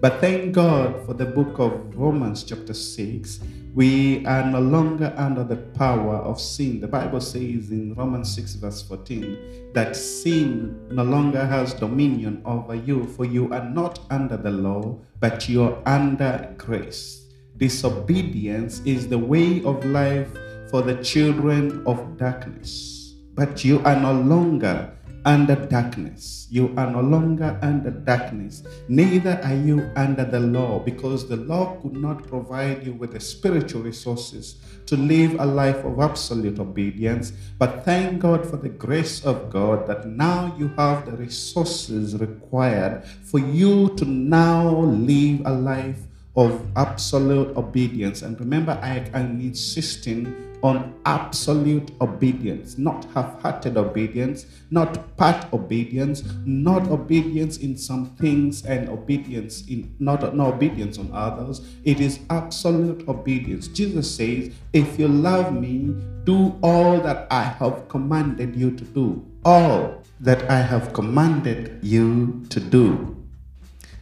But 0.00 0.18
thank 0.23 0.54
God 0.54 1.04
for 1.04 1.12
the 1.12 1.26
book 1.26 1.58
of 1.58 1.94
Romans, 1.94 2.42
chapter 2.42 2.73
6. 2.73 3.40
We 3.78 4.26
are 4.26 4.44
no 4.44 4.58
longer 4.58 5.14
under 5.16 5.44
the 5.44 5.54
power 5.78 6.16
of 6.16 6.40
sin. 6.40 6.80
The 6.80 6.88
Bible 6.88 7.20
says 7.20 7.70
in 7.70 7.94
Romans 7.94 8.35
6, 8.35 8.54
verse 8.54 8.82
14, 8.82 9.70
that 9.73 9.94
sin 9.94 10.88
no 10.90 11.04
longer 11.04 11.47
has 11.47 11.75
dominion 11.75 12.42
over 12.44 12.75
you, 12.75 13.06
for 13.06 13.25
you 13.25 13.52
are 13.52 13.70
not 13.70 14.00
under 14.11 14.37
the 14.37 14.50
law, 14.50 14.99
but 15.20 15.49
you're 15.49 15.80
under 15.87 16.52
grace. 16.58 17.30
Disobedience 17.56 18.82
is 18.85 19.06
the 19.06 19.16
way 19.16 19.62
of 19.62 19.85
life 19.85 20.37
for 20.73 20.82
the 20.82 20.97
children 21.04 21.80
of 21.87 22.16
darkness. 22.16 23.14
But 23.35 23.64
you 23.64 23.78
are 23.85 23.94
no 23.94 24.12
longer 24.12 24.90
under 25.28 25.56
darkness. 25.66 26.47
You 26.50 26.73
are 26.78 26.90
no 26.90 27.02
longer 27.02 27.58
under 27.61 27.90
darkness. 27.90 28.62
Neither 28.88 29.38
are 29.44 29.54
you 29.54 29.90
under 29.94 30.25
the 30.25 30.40
law, 30.40 30.78
because 30.78 31.28
the 31.28 31.37
law 31.37 31.76
could 31.82 31.92
not 31.92 32.26
provide 32.26 32.87
you 32.87 32.94
with 32.94 33.12
the 33.12 33.20
spiritual 33.20 33.82
resources 33.82 34.56
to 34.87 34.97
live 34.97 35.38
a 35.38 35.44
life 35.44 35.85
of 35.85 36.00
absolute 36.00 36.58
obedience. 36.58 37.35
But 37.58 37.85
thank 37.85 38.20
God 38.20 38.49
for 38.49 38.56
the 38.56 38.70
grace 38.70 39.23
of 39.23 39.50
God 39.50 39.87
that 39.87 40.06
now 40.06 40.56
you 40.58 40.68
have 40.78 41.04
the 41.04 41.12
resources 41.12 42.16
required 42.16 43.04
for 43.04 43.38
you 43.38 43.94
to 43.97 44.06
now 44.06 44.70
live 44.80 45.42
a 45.44 45.52
life 45.52 46.00
of 46.37 46.64
absolute 46.75 47.54
obedience. 47.54 48.23
And 48.23 48.40
remember, 48.40 48.78
I 48.80 49.11
am 49.12 49.40
insisting 49.42 50.48
on 50.62 50.94
absolute 51.04 51.90
obedience, 52.00 52.78
not 52.78 53.04
half 53.14 53.40
hearted 53.42 53.76
obedience, 53.76 54.46
not 54.70 55.16
part 55.16 55.52
obedience, 55.52 56.24
not 56.44 56.88
obedience 56.88 57.58
in 57.58 57.76
some 57.76 58.06
things 58.16 58.64
and 58.64 58.88
obedience 58.88 59.66
in 59.68 59.94
not 59.98 60.34
no 60.34 60.46
obedience 60.46 60.98
on 60.98 61.10
others. 61.12 61.60
It 61.84 62.00
is 62.00 62.20
absolute 62.30 63.08
obedience. 63.08 63.68
Jesus 63.68 64.14
says, 64.14 64.52
If 64.72 64.98
you 64.98 65.08
love 65.08 65.52
me, 65.52 65.94
do 66.24 66.58
all 66.62 67.00
that 67.00 67.26
I 67.30 67.42
have 67.42 67.88
commanded 67.88 68.56
you 68.56 68.72
to 68.72 68.84
do. 68.84 69.24
All 69.44 70.02
that 70.20 70.50
I 70.50 70.60
have 70.60 70.92
commanded 70.92 71.78
you 71.82 72.44
to 72.50 72.58
do. 72.58 73.16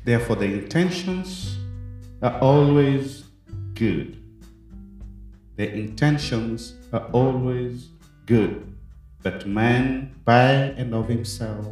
Therefore, 0.04 0.36
the 0.36 0.46
intentions 0.46 1.58
are 2.22 2.38
always 2.40 3.24
good 3.74 4.15
the 5.56 5.72
intentions 5.72 6.74
are 6.92 7.08
always 7.12 7.88
good. 8.26 8.74
But 9.22 9.46
man, 9.46 10.14
by 10.24 10.50
and 10.76 10.94
of 10.94 11.08
himself, 11.08 11.66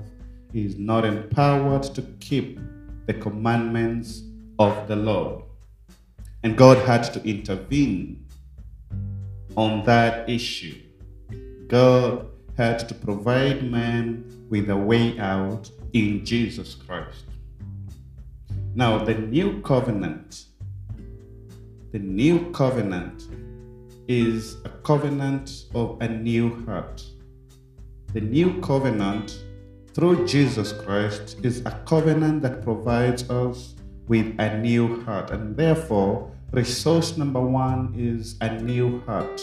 is 0.52 0.76
not 0.76 1.04
empowered 1.04 1.82
to 1.94 2.02
keep 2.20 2.58
the 3.06 3.14
commandments 3.14 4.22
of 4.58 4.88
the 4.88 4.96
Lord. 4.96 5.44
And 6.42 6.56
God 6.56 6.78
had 6.78 7.04
to 7.12 7.22
intervene 7.28 8.26
on 9.56 9.84
that 9.84 10.28
issue. 10.28 10.80
God 11.68 12.26
had 12.56 12.88
to 12.88 12.94
provide 12.94 13.70
man 13.70 14.46
with 14.48 14.70
a 14.70 14.76
way 14.76 15.18
out 15.18 15.70
in 15.92 16.24
Jesus 16.24 16.74
Christ. 16.74 17.24
Now, 18.74 19.04
the 19.04 19.14
new 19.14 19.60
covenant, 19.62 20.46
the 21.92 21.98
new 21.98 22.50
covenant 22.52 23.28
is 24.08 24.56
a 24.64 24.68
covenant 24.68 25.66
of 25.74 25.96
a 26.00 26.08
new 26.08 26.64
heart. 26.64 27.04
The 28.12 28.20
new 28.20 28.60
covenant 28.60 29.38
through 29.94 30.26
Jesus 30.26 30.72
Christ 30.72 31.38
is 31.42 31.60
a 31.66 31.82
covenant 31.86 32.42
that 32.42 32.62
provides 32.62 33.28
us 33.30 33.74
with 34.08 34.34
a 34.38 34.58
new 34.58 35.02
heart. 35.02 35.30
And 35.30 35.56
therefore, 35.56 36.30
resource 36.52 37.16
number 37.16 37.40
one 37.40 37.94
is 37.96 38.36
a 38.40 38.60
new 38.60 39.00
heart. 39.02 39.40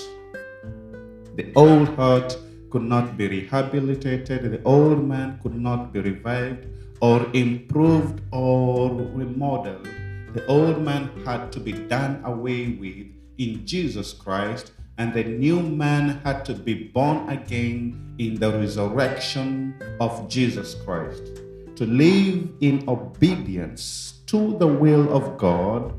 The 1.36 1.52
old 1.56 1.90
heart 1.96 2.38
could 2.70 2.84
not 2.84 3.18
be 3.18 3.28
rehabilitated, 3.28 4.52
the 4.52 4.64
old 4.64 5.06
man 5.06 5.40
could 5.42 5.56
not 5.56 5.92
be 5.92 6.00
revived 6.00 6.68
or 7.02 7.26
improved 7.34 8.22
or 8.32 8.90
remodeled. 8.92 9.88
The 10.34 10.46
old 10.46 10.82
man 10.82 11.10
had 11.26 11.52
to 11.52 11.60
be 11.60 11.74
done 11.74 12.22
away 12.24 12.78
with 12.80 13.11
in 13.42 13.66
Jesus 13.66 14.14
Christ, 14.14 14.72
and 15.00 15.14
the 15.14 15.24
new 15.24 15.62
man 15.62 16.22
had 16.24 16.46
to 16.46 16.54
be 16.54 16.76
born 16.94 17.28
again 17.28 18.16
in 18.20 18.36
the 18.36 18.52
resurrection 18.52 19.74
of 20.00 20.30
Jesus 20.30 20.76
Christ. 20.86 21.42
To 21.78 21.86
live 21.86 22.50
in 22.62 22.84
obedience 22.88 24.22
to 24.28 24.56
the 24.60 24.68
will 24.68 25.12
of 25.12 25.38
God, 25.40 25.94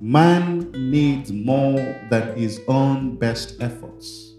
man 0.00 0.70
needs 0.70 1.32
more 1.32 1.82
than 2.08 2.36
his 2.36 2.60
own 2.68 3.16
best 3.16 3.56
efforts. 3.60 4.34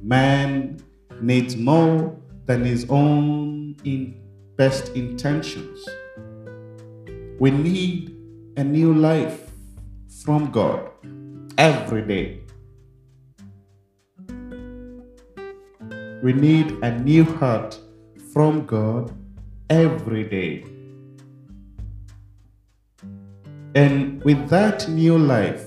Man 0.00 0.78
needs 1.20 1.56
more 1.56 2.16
than 2.46 2.62
his 2.64 2.86
own 2.88 3.74
in 3.84 4.20
best 4.56 4.90
intentions. 4.90 5.84
We 7.40 7.50
need 7.50 8.14
a 8.56 8.62
new 8.62 8.94
life 8.94 9.43
from 10.24 10.50
God 10.50 10.88
every 11.58 12.00
day. 12.00 12.40
We 16.22 16.32
need 16.32 16.70
a 16.82 16.98
new 16.98 17.24
heart 17.24 17.78
from 18.32 18.64
God 18.64 19.12
every 19.68 20.24
day. 20.24 20.64
And 23.74 24.24
with 24.24 24.48
that 24.48 24.88
new 24.88 25.18
life, 25.18 25.66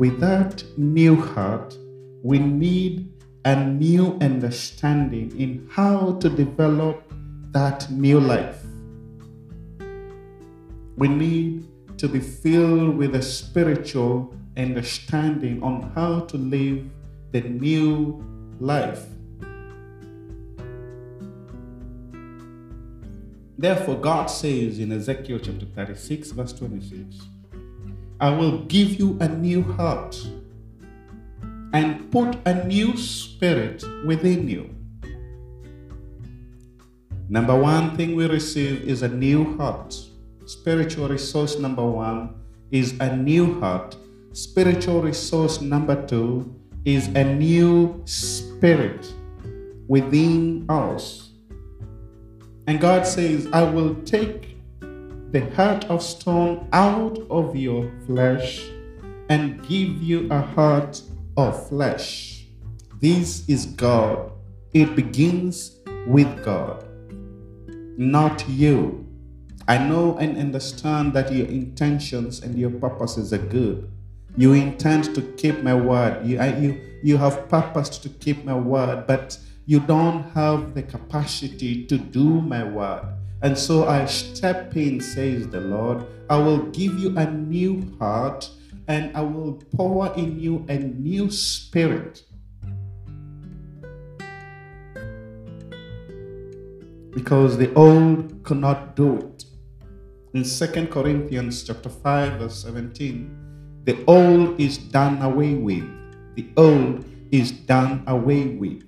with 0.00 0.18
that 0.18 0.64
new 0.76 1.14
heart, 1.14 1.78
we 2.24 2.40
need 2.40 3.12
a 3.44 3.54
new 3.54 4.18
understanding 4.20 5.30
in 5.38 5.68
how 5.70 6.14
to 6.14 6.28
develop 6.28 7.04
that 7.52 7.88
new 7.88 8.18
life. 8.18 8.64
We 10.96 11.06
need 11.06 11.65
to 11.98 12.08
be 12.08 12.20
filled 12.20 12.96
with 12.96 13.14
a 13.14 13.22
spiritual 13.22 14.34
understanding 14.56 15.62
on 15.62 15.90
how 15.94 16.20
to 16.20 16.36
live 16.36 16.84
the 17.32 17.40
new 17.40 18.24
life. 18.60 19.04
Therefore, 23.58 23.96
God 23.96 24.26
says 24.26 24.78
in 24.78 24.92
Ezekiel 24.92 25.38
chapter 25.38 25.64
36, 25.64 26.32
verse 26.32 26.52
26, 26.52 27.16
I 28.20 28.30
will 28.30 28.58
give 28.64 28.98
you 28.98 29.16
a 29.20 29.28
new 29.28 29.62
heart 29.62 30.16
and 31.72 32.10
put 32.10 32.36
a 32.46 32.66
new 32.66 32.96
spirit 32.96 33.82
within 34.06 34.48
you. 34.48 34.74
Number 37.28 37.58
one 37.58 37.96
thing 37.96 38.14
we 38.14 38.26
receive 38.26 38.82
is 38.82 39.02
a 39.02 39.08
new 39.08 39.56
heart. 39.56 39.96
Spiritual 40.46 41.08
resource 41.08 41.58
number 41.58 41.84
one 41.84 42.34
is 42.70 42.94
a 43.00 43.16
new 43.16 43.58
heart. 43.58 43.96
Spiritual 44.32 45.02
resource 45.02 45.60
number 45.60 46.06
two 46.06 46.54
is 46.84 47.08
a 47.08 47.24
new 47.24 48.00
spirit 48.04 49.12
within 49.88 50.64
us. 50.68 51.30
And 52.68 52.80
God 52.80 53.04
says, 53.04 53.48
I 53.52 53.64
will 53.64 53.96
take 54.04 54.56
the 54.80 55.50
heart 55.56 55.84
of 55.86 56.00
stone 56.00 56.68
out 56.72 57.18
of 57.28 57.56
your 57.56 57.90
flesh 58.06 58.70
and 59.28 59.60
give 59.68 60.00
you 60.00 60.28
a 60.30 60.40
heart 60.40 61.02
of 61.36 61.68
flesh. 61.68 62.46
This 63.00 63.48
is 63.48 63.66
God. 63.66 64.30
It 64.72 64.94
begins 64.94 65.80
with 66.06 66.44
God, 66.44 66.84
not 67.96 68.48
you. 68.48 69.05
I 69.68 69.78
know 69.78 70.16
and 70.18 70.38
understand 70.38 71.12
that 71.14 71.32
your 71.32 71.48
intentions 71.48 72.40
and 72.40 72.56
your 72.56 72.70
purposes 72.70 73.32
are 73.32 73.38
good. 73.38 73.90
You 74.36 74.52
intend 74.52 75.12
to 75.16 75.22
keep 75.22 75.60
my 75.64 75.74
word. 75.74 76.24
You, 76.24 76.38
I, 76.38 76.56
you, 76.56 76.80
you 77.02 77.16
have 77.16 77.48
purposed 77.48 78.04
to 78.04 78.08
keep 78.08 78.44
my 78.44 78.54
word, 78.54 79.08
but 79.08 79.36
you 79.64 79.80
don't 79.80 80.22
have 80.34 80.74
the 80.74 80.84
capacity 80.84 81.84
to 81.86 81.98
do 81.98 82.40
my 82.40 82.62
word. 82.62 83.02
And 83.42 83.58
so 83.58 83.88
I 83.88 84.04
step 84.06 84.76
in, 84.76 85.00
says 85.00 85.48
the 85.48 85.60
Lord. 85.60 86.06
I 86.30 86.38
will 86.38 86.66
give 86.70 86.96
you 87.00 87.18
a 87.18 87.28
new 87.28 87.92
heart 87.98 88.48
and 88.86 89.16
I 89.16 89.22
will 89.22 89.54
pour 89.74 90.14
in 90.14 90.38
you 90.38 90.64
a 90.68 90.78
new 90.78 91.28
spirit. 91.28 92.22
Because 97.12 97.58
the 97.58 97.74
old 97.74 98.44
cannot 98.44 98.94
do 98.94 99.16
it 99.16 99.35
in 100.36 100.44
2 100.44 100.86
Corinthians 100.88 101.62
chapter 101.62 101.88
5 101.88 102.40
verse 102.40 102.62
17, 102.62 103.80
the 103.84 104.04
old 104.06 104.60
is 104.60 104.76
done 104.76 105.22
away 105.22 105.54
with. 105.54 105.88
The 106.34 106.46
old 106.58 107.06
is 107.30 107.50
done 107.50 108.04
away 108.06 108.48
with. 108.48 108.84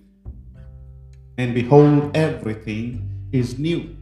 And 1.39 1.55
behold, 1.55 2.15
everything 2.15 3.09
is 3.33 3.59
new. 3.59 3.97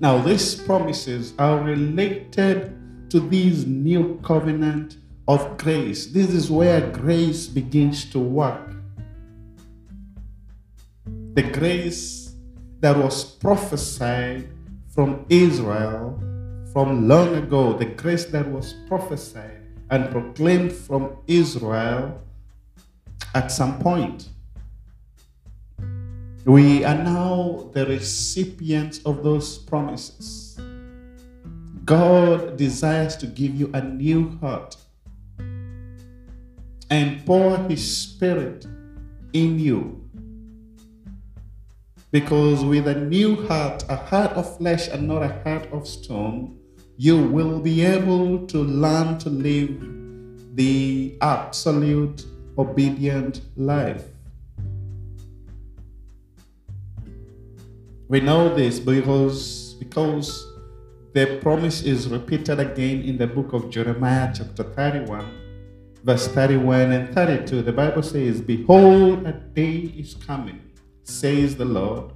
Now, 0.00 0.22
these 0.22 0.54
promises 0.54 1.34
are 1.38 1.60
related 1.60 3.10
to 3.10 3.20
this 3.20 3.66
new 3.66 4.18
covenant 4.24 4.96
of 5.28 5.58
grace. 5.58 6.06
This 6.06 6.30
is 6.30 6.50
where 6.50 6.80
grace 6.92 7.46
begins 7.46 8.06
to 8.06 8.18
work. 8.18 8.72
The 11.34 11.42
grace 11.42 12.34
that 12.80 12.96
was 12.96 13.24
prophesied 13.24 14.48
from 14.94 15.24
Israel 15.28 16.20
from 16.72 17.06
long 17.06 17.34
ago, 17.34 17.74
the 17.74 17.84
grace 17.84 18.24
that 18.26 18.50
was 18.50 18.72
prophesied 18.88 19.60
and 19.90 20.10
proclaimed 20.10 20.72
from 20.72 21.18
Israel 21.26 22.18
at 23.34 23.52
some 23.52 23.78
point. 23.78 24.30
We 26.46 26.82
are 26.84 26.96
now 26.96 27.70
the 27.74 27.84
recipients 27.86 29.00
of 29.04 29.22
those 29.22 29.58
promises. 29.58 30.58
God 31.84 32.56
desires 32.56 33.16
to 33.16 33.26
give 33.26 33.54
you 33.54 33.70
a 33.74 33.82
new 33.82 34.38
heart 34.38 34.76
and 36.90 37.24
pour 37.26 37.58
His 37.68 37.84
Spirit 37.96 38.66
in 39.34 39.58
you 39.58 40.01
because 42.12 42.62
with 42.62 42.86
a 42.86 42.94
new 42.94 43.44
heart, 43.46 43.84
a 43.88 43.96
heart 43.96 44.30
of 44.32 44.56
flesh 44.58 44.88
and 44.88 45.08
not 45.08 45.22
a 45.22 45.42
heart 45.42 45.66
of 45.72 45.88
stone, 45.88 46.58
you 46.98 47.16
will 47.16 47.58
be 47.58 47.82
able 47.84 48.46
to 48.46 48.58
learn 48.58 49.18
to 49.18 49.30
live 49.30 49.80
the 50.54 51.16
absolute 51.22 52.26
obedient 52.58 53.40
life. 53.56 54.04
We 58.08 58.20
know 58.20 58.54
this 58.54 58.78
because, 58.78 59.74
because 59.78 60.46
the 61.14 61.38
promise 61.40 61.82
is 61.82 62.08
repeated 62.08 62.60
again 62.60 63.00
in 63.02 63.16
the 63.16 63.26
book 63.26 63.54
of 63.54 63.70
Jeremiah, 63.70 64.30
chapter 64.36 64.64
31, 64.64 65.26
verse 66.04 66.28
31 66.28 66.92
and 66.92 67.14
32. 67.14 67.62
The 67.62 67.72
Bible 67.72 68.02
says, 68.02 68.42
Behold, 68.42 69.26
a 69.26 69.32
day 69.32 69.94
is 69.96 70.12
coming, 70.12 70.60
says 71.04 71.56
the 71.56 71.64
Lord, 71.64 72.12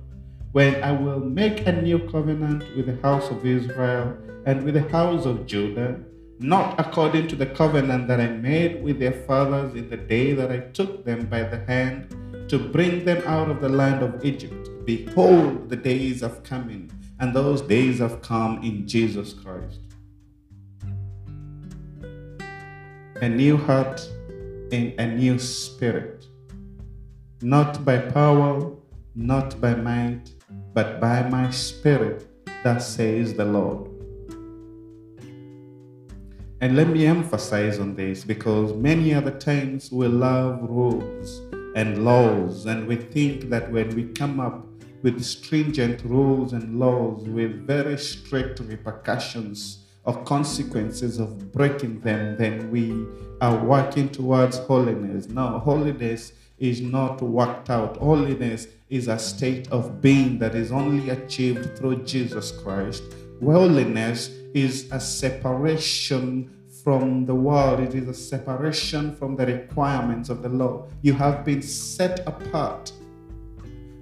when 0.53 0.83
I 0.83 0.93
will 0.93 1.21
make 1.21 1.67
a 1.67 1.73
new 1.73 1.99
covenant 2.09 2.65
with 2.77 2.87
the 2.87 3.01
house 3.03 3.31
of 3.31 3.45
Israel 3.45 4.17
and 4.47 4.65
with 4.65 4.75
the 4.75 4.89
house 4.89 5.27
of 5.27 5.47
Judah 5.47 6.01
not 6.39 6.79
according 6.79 7.27
to 7.29 7.37
the 7.37 7.47
covenant 7.47 8.09
that 8.09 8.21
I 8.21 8.29
made 8.29 8.83
with 8.83 8.99
their 8.99 9.13
fathers 9.13 9.75
in 9.75 9.89
the 9.89 9.97
day 9.97 10.35
that 10.35 10.53
I 10.53 10.59
took 10.59 11.05
them 11.05 11.27
by 11.27 11.43
the 11.43 11.65
hand 11.65 12.15
to 12.51 12.59
bring 12.59 13.05
them 13.05 13.23
out 13.27 13.51
of 13.51 13.61
the 13.61 13.69
land 13.69 14.03
of 14.03 14.25
Egypt. 14.25 14.69
Behold, 14.85 15.69
the 15.69 15.77
days 15.77 16.21
have 16.21 16.43
coming, 16.43 16.91
and 17.19 17.35
those 17.35 17.63
days 17.63 17.99
have 17.99 18.21
come 18.21 18.63
in 18.63 18.87
Jesus 18.87 19.33
Christ. 19.33 19.81
A 23.23 23.29
new 23.29 23.57
heart 23.57 24.07
and 24.71 24.93
a 25.01 25.07
new 25.07 25.39
spirit, 25.39 26.16
not 27.43 27.85
by 27.85 27.99
power, 27.99 28.73
not 29.15 29.61
by 29.61 29.75
might, 29.75 30.31
but 30.73 31.01
by 31.01 31.29
my 31.29 31.51
spirit, 31.51 32.27
that 32.65 32.83
says 32.83 33.35
the 33.35 33.45
Lord. 33.45 33.91
And 36.61 36.75
let 36.75 36.89
me 36.89 37.05
emphasize 37.05 37.79
on 37.79 37.95
this 37.95 38.25
because 38.25 38.73
many 38.73 39.13
other 39.13 39.31
times 39.31 39.93
we 39.93 40.09
love 40.09 40.63
rules 40.63 41.43
and 41.75 42.05
laws, 42.05 42.65
and 42.65 42.87
we 42.87 42.97
think 42.97 43.51
that 43.51 43.71
when 43.71 43.95
we 43.95 44.05
come 44.05 44.41
up 44.41 44.67
with 45.03 45.23
stringent 45.23 46.03
rules 46.05 46.55
and 46.55 46.81
laws 46.81 47.29
with 47.29 47.67
very 47.67 47.99
strict 47.99 48.61
repercussions 48.61 49.85
or 50.05 50.25
consequences 50.25 51.19
of 51.19 51.53
breaking 51.53 52.01
them, 52.01 52.37
then 52.39 52.71
we 52.71 53.07
are 53.43 53.63
working 53.63 54.09
towards 54.09 54.57
holiness. 54.57 55.29
No, 55.29 55.59
holiness 55.59 56.33
is 56.59 56.81
not 56.81 57.21
worked 57.21 57.71
out. 57.71 57.97
Holiness 57.99 58.67
is 58.89 59.09
a 59.09 59.19
state 59.19 59.69
of 59.71 60.01
being 60.01 60.39
that 60.39 60.55
is 60.55 60.73
only 60.73 61.11
achieved 61.11 61.77
through 61.77 62.05
Jesus 62.05 62.53
Christ. 62.53 63.03
Holiness 63.43 64.29
is 64.55 64.91
a 64.93 65.01
separation 65.01 66.53
from 66.83 67.27
the 67.27 67.35
world, 67.35 67.81
it 67.81 67.95
is 67.95 68.07
a 68.09 68.15
separation 68.15 69.15
from 69.17 69.35
the 69.35 69.45
requirements 69.45 70.29
of 70.29 70.41
the 70.43 70.49
law. 70.49 70.87
You 71.03 71.15
have 71.15 71.45
been 71.45 71.61
set 71.61 72.21
apart 72.29 72.93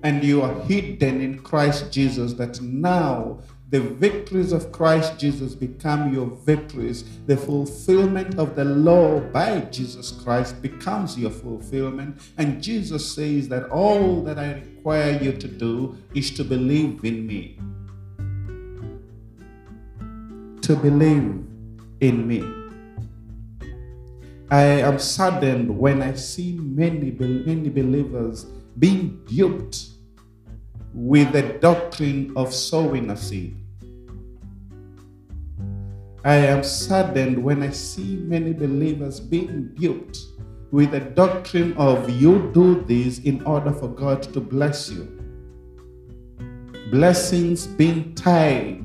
and 0.03 0.23
you 0.23 0.43
are 0.43 0.55
hidden 0.65 1.23
in 1.23 1.39
Christ 1.39 1.91
Jesus, 1.91 2.35
that 2.35 2.61
now 2.61 3.39
the 3.75 3.81
victories 3.81 4.53
of 4.53 4.71
Christ 4.71 5.19
Jesus 5.19 5.57
become 5.57 6.15
your 6.15 6.27
victories. 6.27 7.03
The 7.27 7.37
fulfillment 7.37 8.39
of 8.39 8.55
the 8.55 8.65
law 8.65 9.19
by 9.19 9.63
Jesus 9.63 10.13
Christ 10.13 10.63
becomes 10.63 11.19
your 11.19 11.33
fulfillment. 11.33 12.21
And 12.39 12.63
Jesus 12.63 13.13
says 13.13 13.49
that 13.49 13.69
all 13.71 14.23
that 14.23 14.39
I 14.39 14.53
require 14.53 15.19
you 15.21 15.33
to 15.33 15.49
do 15.49 15.99
is 16.15 16.31
to 16.37 16.45
believe 16.45 17.05
in 17.05 17.27
me 17.27 17.59
to 20.63 20.77
believe 20.77 21.45
in 22.01 22.27
me. 22.27 22.43
I 24.51 24.63
am 24.63 25.01
saddened 25.01 25.77
when 25.77 26.01
I 26.01 26.15
see 26.15 26.53
many, 26.53 27.11
many 27.11 27.69
believers 27.69 28.45
being 28.79 29.21
duped 29.27 29.89
with 30.95 31.33
the 31.33 31.43
doctrine 31.61 32.33
of 32.35 32.55
sowing 32.55 33.11
a 33.11 33.17
seed. 33.17 33.64
I 36.27 36.37
am 36.37 36.65
saddened 36.65 37.45
when 37.45 37.63
I 37.63 37.69
see 37.69 38.17
many 38.17 38.55
believers 38.55 39.21
being 39.21 39.75
duped 39.75 40.21
with 40.71 40.93
the 40.93 41.01
doctrine 41.01 41.75
of 41.75 42.09
you 42.09 42.51
do 42.55 42.83
this 42.85 43.19
in 43.19 43.43
order 43.45 43.71
for 43.71 43.89
God 43.89 44.23
to 44.33 44.41
bless 44.41 44.89
you. 44.89 45.05
Blessings 46.91 47.67
being 47.67 48.15
tied 48.15 48.83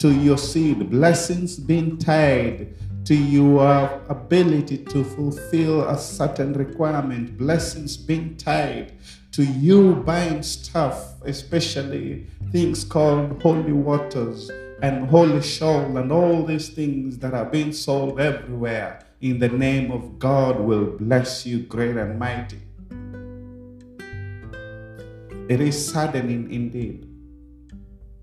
to 0.00 0.12
your 0.12 0.36
seed, 0.36 0.90
blessings 0.90 1.56
being 1.56 1.98
tied 1.98 2.74
to 3.04 3.14
your 3.14 4.02
ability 4.08 4.78
to 4.78 5.04
fulfill 5.04 5.88
a 5.88 5.96
certain 5.96 6.52
requirement, 6.52 7.38
blessings 7.38 7.96
being 7.96 8.36
tied 8.36 8.92
to 9.30 9.44
you 9.44 9.94
buying 10.04 10.42
stuff, 10.42 11.14
especially 11.22 12.26
things 12.50 12.82
called 12.82 13.40
holy 13.40 13.72
waters 13.72 14.50
and 14.82 15.08
holy 15.08 15.42
shawl 15.42 15.96
and 15.96 16.12
all 16.12 16.44
these 16.44 16.68
things 16.68 17.18
that 17.18 17.34
are 17.34 17.46
being 17.46 17.72
sold 17.72 18.20
everywhere 18.20 19.00
in 19.20 19.38
the 19.38 19.48
name 19.48 19.90
of 19.90 20.18
God 20.18 20.60
will 20.60 20.86
bless 20.98 21.46
you 21.46 21.60
great 21.60 21.96
and 21.96 22.18
mighty. 22.18 22.60
It 25.48 25.60
is 25.60 25.92
saddening 25.92 26.52
indeed 26.52 27.06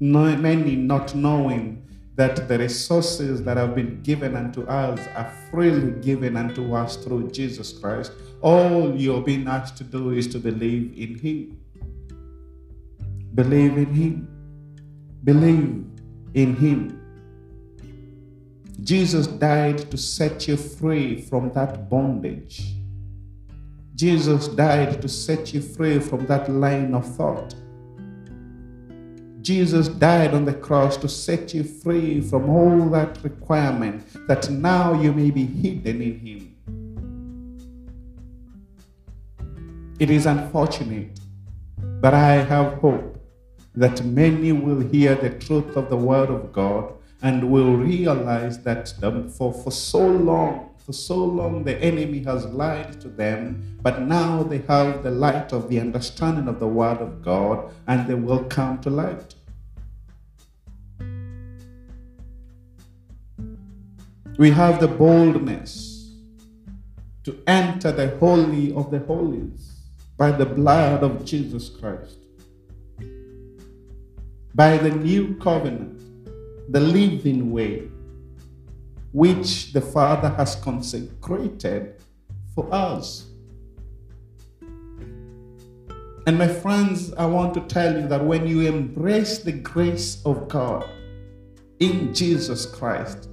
many 0.03 0.75
not 0.75 1.15
knowing 1.15 1.81
that 2.15 2.47
the 2.47 2.59
resources 2.59 3.43
that 3.43 3.57
have 3.57 3.73
been 3.73 4.01
given 4.03 4.35
unto 4.35 4.63
us 4.63 4.99
are 5.15 5.31
freely 5.49 5.91
given 6.01 6.37
unto 6.37 6.75
us 6.75 6.97
through 6.97 7.31
Jesus 7.31 7.71
Christ. 7.73 8.11
All 8.41 8.95
you're 8.95 9.21
being 9.21 9.47
asked 9.47 9.77
to 9.77 9.83
do 9.83 10.11
is 10.11 10.27
to 10.27 10.39
believe 10.39 10.93
in 10.97 11.17
Him. 11.17 11.59
Believe 13.33 13.77
in 13.77 13.93
Him. 13.93 14.27
Believe 15.23 15.85
in 16.33 16.55
Him. 16.55 16.99
Jesus 18.81 19.27
died 19.27 19.89
to 19.91 19.97
set 19.97 20.47
you 20.47 20.57
free 20.57 21.21
from 21.21 21.51
that 21.53 21.89
bondage. 21.89 22.73
Jesus 23.95 24.47
died 24.47 25.01
to 25.01 25.07
set 25.07 25.53
you 25.53 25.61
free 25.61 25.99
from 25.99 26.25
that 26.25 26.49
line 26.49 26.93
of 26.93 27.05
thought. 27.15 27.53
Jesus 29.41 29.87
died 29.89 30.33
on 30.33 30.45
the 30.45 30.53
cross 30.53 30.97
to 30.97 31.09
set 31.09 31.53
you 31.53 31.63
free 31.63 32.21
from 32.21 32.49
all 32.49 32.89
that 32.89 33.21
requirement 33.23 34.05
that 34.27 34.49
now 34.49 34.93
you 34.99 35.11
may 35.11 35.31
be 35.31 35.45
hidden 35.45 36.01
in 36.01 36.19
Him. 36.19 36.49
It 39.99 40.09
is 40.09 40.25
unfortunate, 40.25 41.19
but 41.77 42.13
I 42.13 42.35
have 42.35 42.73
hope 42.79 43.12
that 43.75 44.03
many 44.03 44.51
will 44.51 44.79
hear 44.79 45.15
the 45.15 45.31
truth 45.31 45.75
of 45.75 45.89
the 45.89 45.97
Word 45.97 46.29
of 46.29 46.53
God 46.53 46.93
and 47.21 47.49
will 47.49 47.75
realize 47.75 48.61
that 48.63 48.93
um, 49.03 49.29
for, 49.29 49.53
for 49.53 49.71
so 49.71 50.05
long, 50.05 50.69
for 50.77 50.93
so 50.93 51.15
long, 51.15 51.63
the 51.63 51.77
enemy 51.77 52.21
has 52.23 52.45
lied 52.45 52.99
to 53.01 53.07
them, 53.07 53.79
but 53.81 54.01
now 54.01 54.43
they 54.43 54.59
have 54.67 55.03
the 55.03 55.11
light 55.11 55.53
of 55.53 55.69
the 55.69 55.79
understanding 55.79 56.47
of 56.47 56.59
the 56.59 56.67
Word 56.67 56.97
of 56.97 57.23
God 57.23 57.71
and 57.87 58.07
they 58.07 58.13
will 58.13 58.43
come 58.45 58.79
to 58.81 58.89
light. 58.89 59.35
We 64.37 64.49
have 64.51 64.79
the 64.79 64.87
boldness 64.87 66.11
to 67.23 67.41
enter 67.47 67.91
the 67.91 68.17
Holy 68.17 68.73
of 68.73 68.91
the 68.91 68.99
Holies 68.99 69.73
by 70.17 70.31
the 70.31 70.45
blood 70.45 71.03
of 71.03 71.23
Jesus 71.23 71.69
Christ, 71.69 72.17
by 74.55 74.77
the 74.77 74.91
new 74.91 75.35
covenant, 75.35 75.99
the 76.71 76.79
living 76.79 77.51
way 77.51 77.87
which 79.11 79.73
the 79.73 79.81
Father 79.81 80.29
has 80.29 80.55
consecrated 80.55 81.95
for 82.55 82.67
us. 82.73 83.27
And 86.25 86.37
my 86.37 86.47
friends, 86.47 87.13
I 87.13 87.25
want 87.25 87.53
to 87.55 87.61
tell 87.61 87.99
you 87.99 88.07
that 88.07 88.23
when 88.23 88.47
you 88.47 88.61
embrace 88.61 89.39
the 89.39 89.51
grace 89.51 90.21
of 90.25 90.47
God 90.47 90.89
in 91.79 92.13
Jesus 92.13 92.65
Christ, 92.65 93.27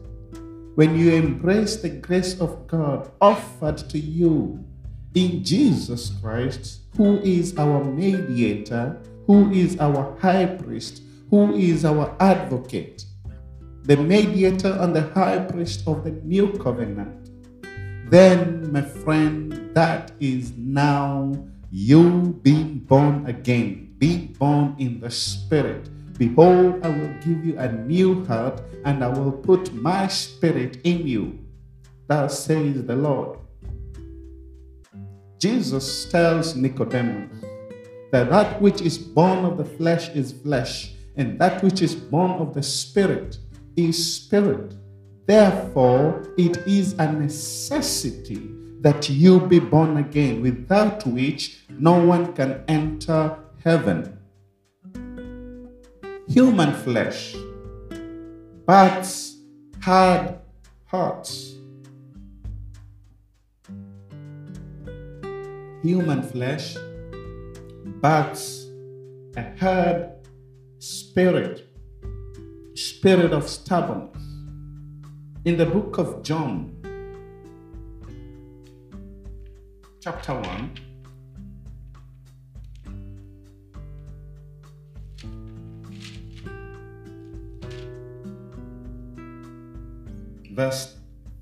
when 0.75 0.97
you 0.97 1.13
embrace 1.13 1.77
the 1.77 1.91
grace 1.91 2.41
of 2.41 2.67
God 2.67 3.11
offered 3.21 3.79
to 3.91 3.99
you 3.99 4.65
in 5.15 5.45
Jesus 5.45 6.11
Christ, 6.21 6.81
who 6.97 7.19
is 7.19 7.57
our 7.59 7.85
mediator, 7.85 9.01
who 9.27 9.51
is 9.51 9.79
our 9.79 10.17
high 10.19 10.47
priest, 10.47 11.03
who 11.31 11.55
is 11.55 11.85
our 11.85 12.15
advocate, 12.21 13.05
the 13.85 13.97
mediator 13.97 14.77
and 14.81 14.95
the 14.95 15.09
high 15.15 15.39
priest 15.39 15.87
of 15.87 16.05
the 16.05 16.11
new 16.11 16.53
covenant, 16.59 17.31
then, 18.11 18.73
my 18.73 18.83
friend, 18.83 19.71
that 19.75 20.11
is 20.19 20.53
now 20.57 21.33
you 21.71 22.39
being 22.43 22.81
born 22.81 23.25
again, 23.27 23.95
being 23.99 24.35
born 24.39 24.75
in 24.79 24.99
the 24.99 25.11
Spirit. 25.11 25.89
Behold, 26.19 26.85
I 26.85 26.89
will 26.89 27.15
give 27.25 27.45
you 27.45 27.57
a 27.59 27.71
new 27.71 28.25
heart, 28.27 28.61
and 28.85 29.05
I 29.05 29.09
will 29.09 29.31
put 29.31 29.73
my 29.73 30.09
spirit 30.09 30.79
in 30.85 31.07
you. 31.07 31.39
Thus 32.09 32.45
says 32.45 32.85
the 32.85 32.97
Lord. 32.97 33.39
Jesus 35.39 36.05
tells 36.11 36.57
Nicodemus 36.57 37.31
that 38.11 38.29
that 38.29 38.61
which 38.61 38.83
is 38.83 38.99
born 38.99 39.45
of 39.45 39.57
the 39.57 39.65
flesh 39.65 40.11
is 40.11 40.33
flesh, 40.33 40.93
and 41.17 41.39
that 41.39 41.63
which 41.63 41.83
is 41.83 41.95
born 41.95 42.33
of 42.33 42.55
the 42.55 42.63
spirit 42.63 43.39
is 43.77 44.15
spirit. 44.17 44.75
Therefore, 45.27 46.35
it 46.37 46.59
is 46.67 46.95
a 46.95 47.13
necessity 47.13 48.51
that 48.81 49.09
you 49.09 49.41
be 49.41 49.59
born 49.59 49.99
again, 49.99 50.43
without 50.43 51.07
which 51.07 51.61
no 51.69 52.05
one 52.05 52.33
can 52.33 52.65
enter 52.67 53.37
heaven. 53.63 54.19
Human 56.29 56.73
flesh, 56.73 57.35
but 58.67 59.07
hard 59.83 60.39
hearts. 60.87 61.55
Human 65.83 66.23
flesh, 66.23 66.77
but 68.01 68.43
a 69.37 69.43
hard 69.59 70.20
spirit, 71.21 71.69
spirit 72.75 73.33
of 73.35 73.47
stubbornness. 73.47 74.23
In 75.45 75.59
the 75.59 75.67
book 75.67 75.99
of 75.99 76.23
John, 76.23 76.75
chapter 80.01 80.33
1, 80.33 80.71
verse 90.55 90.97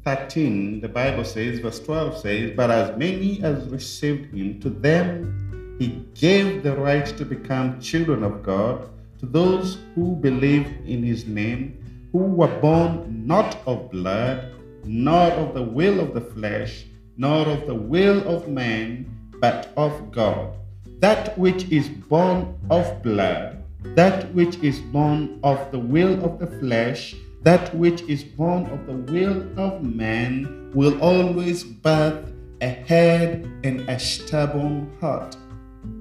13, 0.05 0.81
the 0.81 0.89
Bible 0.89 1.25
says, 1.25 1.61
verse 1.61 1.79
12 1.79 2.19
says, 2.19 2.53
But 2.57 2.73
as 2.73 2.99
many 2.99 3.41
as 3.45 3.69
received 3.69 4.35
him, 4.35 4.59
to 4.59 4.71
them 4.71 5.77
he 5.79 6.05
gave 6.15 6.65
the 6.65 6.75
right 6.75 7.07
to 7.17 7.25
become 7.25 7.81
children 7.81 8.25
of 8.25 8.43
God, 8.43 8.89
to 9.19 9.27
those 9.27 9.79
who 9.95 10.17
believe 10.17 10.67
in 10.87 11.03
his 11.03 11.27
name, 11.27 12.09
who 12.13 12.19
were 12.19 12.61
born 12.61 13.27
not 13.27 13.59
of 13.67 13.91
blood, 13.91 14.53
nor 14.85 15.31
of 15.33 15.55
the 15.55 15.63
will 15.63 16.01
of 16.01 16.15
the 16.15 16.21
flesh, 16.21 16.85
nor 17.17 17.47
of 17.49 17.67
the 17.67 17.75
will 17.75 18.27
of 18.29 18.49
man, 18.49 19.07
but 19.41 19.73
of 19.77 20.13
God. 20.13 20.57
That 21.01 21.37
which 21.39 21.69
is 21.71 21.89
born 21.89 22.59
of 22.71 23.03
blood, 23.03 23.63
that 23.95 24.33
which 24.35 24.57
is 24.59 24.81
born 24.81 25.41
of 25.43 25.71
the 25.71 25.79
will 25.79 26.25
of 26.25 26.39
the 26.39 26.47
flesh, 26.59 27.15
that 27.43 27.75
which 27.75 28.03
is 28.03 28.25
born 28.25 28.67
of 28.67 28.87
the 28.87 29.13
will 29.13 29.43
of 29.59 29.83
man 29.83 30.71
will 30.75 31.01
always 31.01 31.63
birth 31.65 32.33
a 32.61 32.69
head 32.69 33.49
and 33.63 33.89
a 33.89 33.99
stubborn 33.99 34.91
heart. 35.01 35.37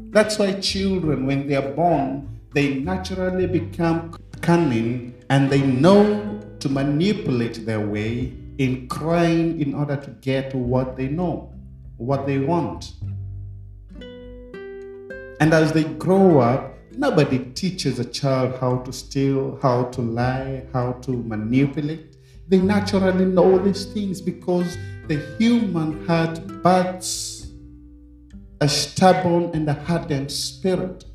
That's 0.10 0.40
why 0.40 0.54
children, 0.54 1.26
when 1.28 1.48
they 1.48 1.56
are 1.56 1.72
born, 1.74 2.37
they 2.54 2.76
naturally 2.76 3.48
become 3.48 4.18
cunning 4.42 5.14
and 5.30 5.50
they 5.50 5.62
know 5.62 6.40
to 6.60 6.70
manipulate 6.70 7.66
their 7.66 7.86
way 7.86 8.34
in 8.58 8.88
crying 8.88 9.62
in 9.62 9.74
order 9.74 9.96
to 9.96 10.10
get 10.22 10.54
what 10.56 10.96
they 10.96 11.08
know, 11.08 11.54
what 11.98 12.26
they 12.26 12.40
want. 12.40 12.94
And 15.40 15.54
as 15.54 15.72
they 15.72 15.84
grow 15.84 16.40
up, 16.40 16.74
nobody 16.92 17.40
teaches 17.54 18.00
a 18.00 18.06
child 18.06 18.58
how 18.60 18.78
to 18.78 18.92
steal, 18.92 19.60
how 19.62 19.84
to 19.86 20.02
lie, 20.02 20.66
how 20.74 20.94
to 20.94 21.12
manipulate. 21.12 22.18
They 22.48 22.58
naturally 22.60 23.26
know 23.26 23.60
these 23.60 23.86
things 23.86 24.20
because 24.22 24.78
the 25.08 25.18
human 25.38 26.06
heart 26.08 26.46
births 26.64 27.38
a 28.60 28.68
stubborn 28.68 29.52
and 29.54 29.70
a 29.70 29.74
hardened 29.74 30.32
spirit. 30.32 31.06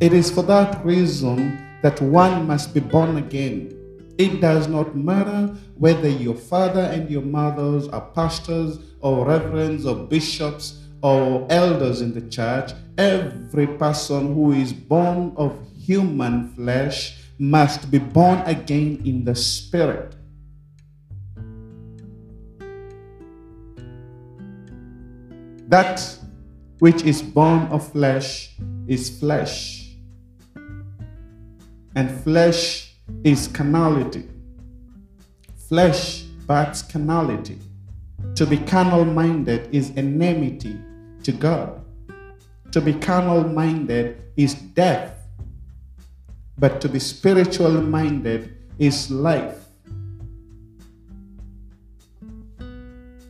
It 0.00 0.12
is 0.12 0.30
for 0.30 0.42
that 0.42 0.84
reason 0.84 1.58
that 1.82 2.00
one 2.00 2.46
must 2.46 2.74
be 2.74 2.80
born 2.80 3.16
again. 3.16 3.70
It 4.18 4.40
does 4.40 4.68
not 4.68 4.96
matter 4.96 5.54
whether 5.76 6.08
your 6.08 6.34
father 6.34 6.80
and 6.80 7.10
your 7.10 7.22
mothers 7.22 7.88
are 7.88 8.00
pastors 8.00 8.78
or 9.00 9.26
reverends 9.26 9.86
or 9.86 9.94
bishops 9.94 10.80
or 11.02 11.46
elders 11.50 12.00
in 12.00 12.12
the 12.12 12.22
church. 12.28 12.72
Every 12.98 13.66
person 13.66 14.34
who 14.34 14.52
is 14.52 14.72
born 14.72 15.32
of 15.36 15.58
human 15.76 16.54
flesh 16.54 17.18
must 17.38 17.90
be 17.90 17.98
born 17.98 18.38
again 18.46 19.02
in 19.04 19.24
the 19.24 19.34
spirit. 19.34 20.16
That 25.68 26.18
which 26.78 27.02
is 27.02 27.22
born 27.22 27.62
of 27.68 27.90
flesh 27.90 28.54
is 28.86 29.18
flesh, 29.18 29.83
and 31.94 32.10
flesh 32.22 32.94
is 33.22 33.48
carnality. 33.48 34.28
Flesh 35.68 36.22
births 36.46 36.82
carnality. 36.82 37.58
To 38.36 38.46
be 38.46 38.58
carnal 38.58 39.04
minded 39.04 39.72
is 39.72 39.92
enmity 39.96 40.76
to 41.22 41.32
God. 41.32 41.80
To 42.72 42.80
be 42.80 42.92
carnal 42.94 43.44
minded 43.44 44.22
is 44.36 44.54
death, 44.54 45.28
but 46.58 46.80
to 46.80 46.88
be 46.88 46.98
spiritual 46.98 47.80
minded 47.80 48.56
is 48.78 49.10
life. 49.10 49.58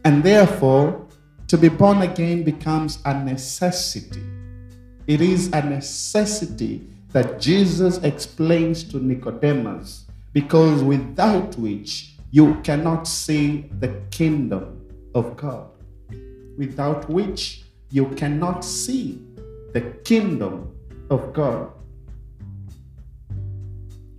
And 0.07 0.23
therefore, 0.23 1.07
to 1.49 1.59
be 1.59 1.69
born 1.69 2.03
again 2.03 2.43
becomes 2.43 2.99
a 3.05 3.23
necessity. 3.23 4.23
It 5.07 5.21
is 5.21 5.53
a 5.53 5.63
necessity 5.63 6.89
that 7.15 7.41
Jesus 7.41 7.99
explains 8.03 8.83
to 8.83 8.99
Nicodemus, 8.99 10.05
because 10.33 10.83
without 10.83 11.57
which 11.57 12.17
you 12.33 12.57
cannot 12.65 13.07
see 13.07 13.71
the 13.79 14.03
kingdom 14.11 14.85
of 15.15 15.37
God, 15.37 15.71
without 16.59 17.09
which 17.09 17.63
you 17.91 18.07
cannot 18.17 18.65
see 18.65 19.23
the 19.73 19.83
kingdom 20.03 20.75
of 21.09 21.33
God. 21.33 21.71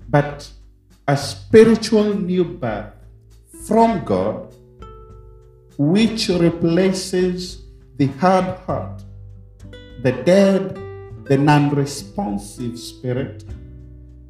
But 0.08 0.50
a 1.06 1.18
spiritual 1.18 2.14
new 2.14 2.46
birth 2.46 2.94
from 3.68 4.06
God, 4.06 4.56
which 5.78 6.30
replaces 6.30 7.66
the 7.98 8.06
hard 8.06 8.58
heart, 8.60 9.04
the 10.02 10.14
dead, 10.24 10.80
the 11.26 11.38
non 11.38 11.70
responsive 11.76 12.80
spirit, 12.80 13.44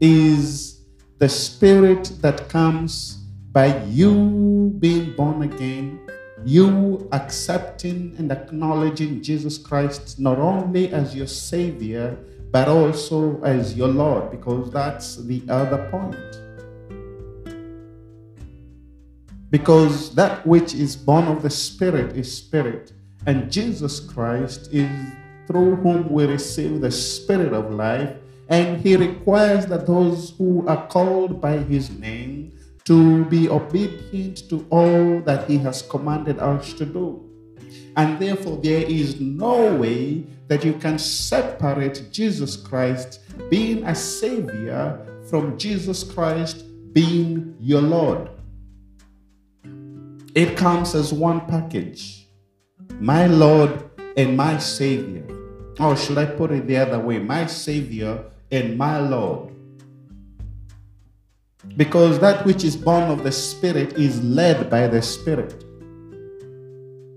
is 0.02 0.82
the 1.20 1.30
spirit 1.30 2.12
that 2.22 2.50
comes 2.50 3.18
by 3.52 3.82
you 3.86 4.76
being 4.80 5.16
born 5.16 5.44
again 5.44 6.00
you 6.46 7.10
accepting 7.12 8.14
and 8.20 8.32
acknowledging 8.32 9.22
Jesus 9.24 9.58
Christ 9.58 10.20
not 10.20 10.38
only 10.38 10.94
as 10.94 11.16
your 11.16 11.26
Savior, 11.26 12.18
but 12.52 12.68
also 12.68 13.42
as 13.42 13.76
your 13.76 13.88
Lord, 13.88 14.30
because 14.30 14.72
that's 14.72 15.18
the 15.26 15.42
other 15.50 15.90
point. 15.90 16.16
Because 19.50 20.14
that 20.14 20.46
which 20.46 20.76
is 20.76 20.96
born 20.96 21.26
of 21.26 21.42
the 21.42 21.50
Spirit 21.50 22.16
is 22.16 22.32
Spirit, 22.32 22.94
and 23.26 23.52
Jesus 23.52 24.00
Christ 24.00 24.70
is 24.72 24.90
through 25.48 25.76
whom 25.78 26.10
we 26.10 26.26
receive 26.26 26.82
the 26.82 26.92
Spirit 26.92 27.54
of 27.54 27.72
life, 27.72 28.16
and 28.50 28.82
He 28.82 28.96
requires 28.96 29.66
that 29.68 29.88
those 29.88 30.34
who 30.38 30.68
are 30.68 30.88
called 30.88 31.42
by 31.42 31.58
His 31.58 31.90
name 31.90 32.52
to 32.86 33.26
be 33.26 33.50
obedient 33.50 34.50
to 34.50 34.66
all 34.70 35.22
that 35.22 35.50
He 35.50 35.58
has 35.58 35.82
commanded 35.82 36.40
us 36.40 36.74
to 36.74 36.86
do. 36.86 37.22
And 37.98 38.20
therefore, 38.20 38.58
there 38.58 38.84
is 38.84 39.20
no 39.20 39.76
way 39.76 40.26
that 40.48 40.64
you 40.64 40.74
can 40.74 41.00
separate 41.00 42.10
Jesus 42.12 42.56
Christ 42.56 43.22
being 43.50 43.84
a 43.86 43.96
Savior 43.96 45.00
from 45.30 45.58
Jesus 45.58 46.04
Christ 46.04 46.64
being 46.94 47.56
your 47.60 47.82
Lord. 47.82 48.30
It 50.36 50.58
comes 50.58 50.94
as 50.94 51.14
one 51.14 51.42
package 51.48 52.26
my 53.00 53.28
Lord 53.28 53.85
and 54.18 54.38
my 54.38 54.58
Savior. 54.58 55.26
Or 55.80 55.96
should 55.98 56.18
I 56.18 56.26
put 56.26 56.52
it 56.52 56.68
the 56.68 56.78
other 56.78 57.00
way? 57.00 57.20
My 57.20 57.46
Savior 57.48 58.24
and 58.52 58.78
my 58.78 59.00
Lord. 59.00 59.52
Because 61.78 62.20
that 62.20 62.46
which 62.46 62.64
is 62.64 62.78
born 62.78 63.04
of 63.10 63.24
the 63.24 63.32
Spirit 63.32 63.94
is 63.94 64.24
led 64.24 64.70
by 64.70 64.88
the 64.88 65.02
Spirit. 65.02 65.64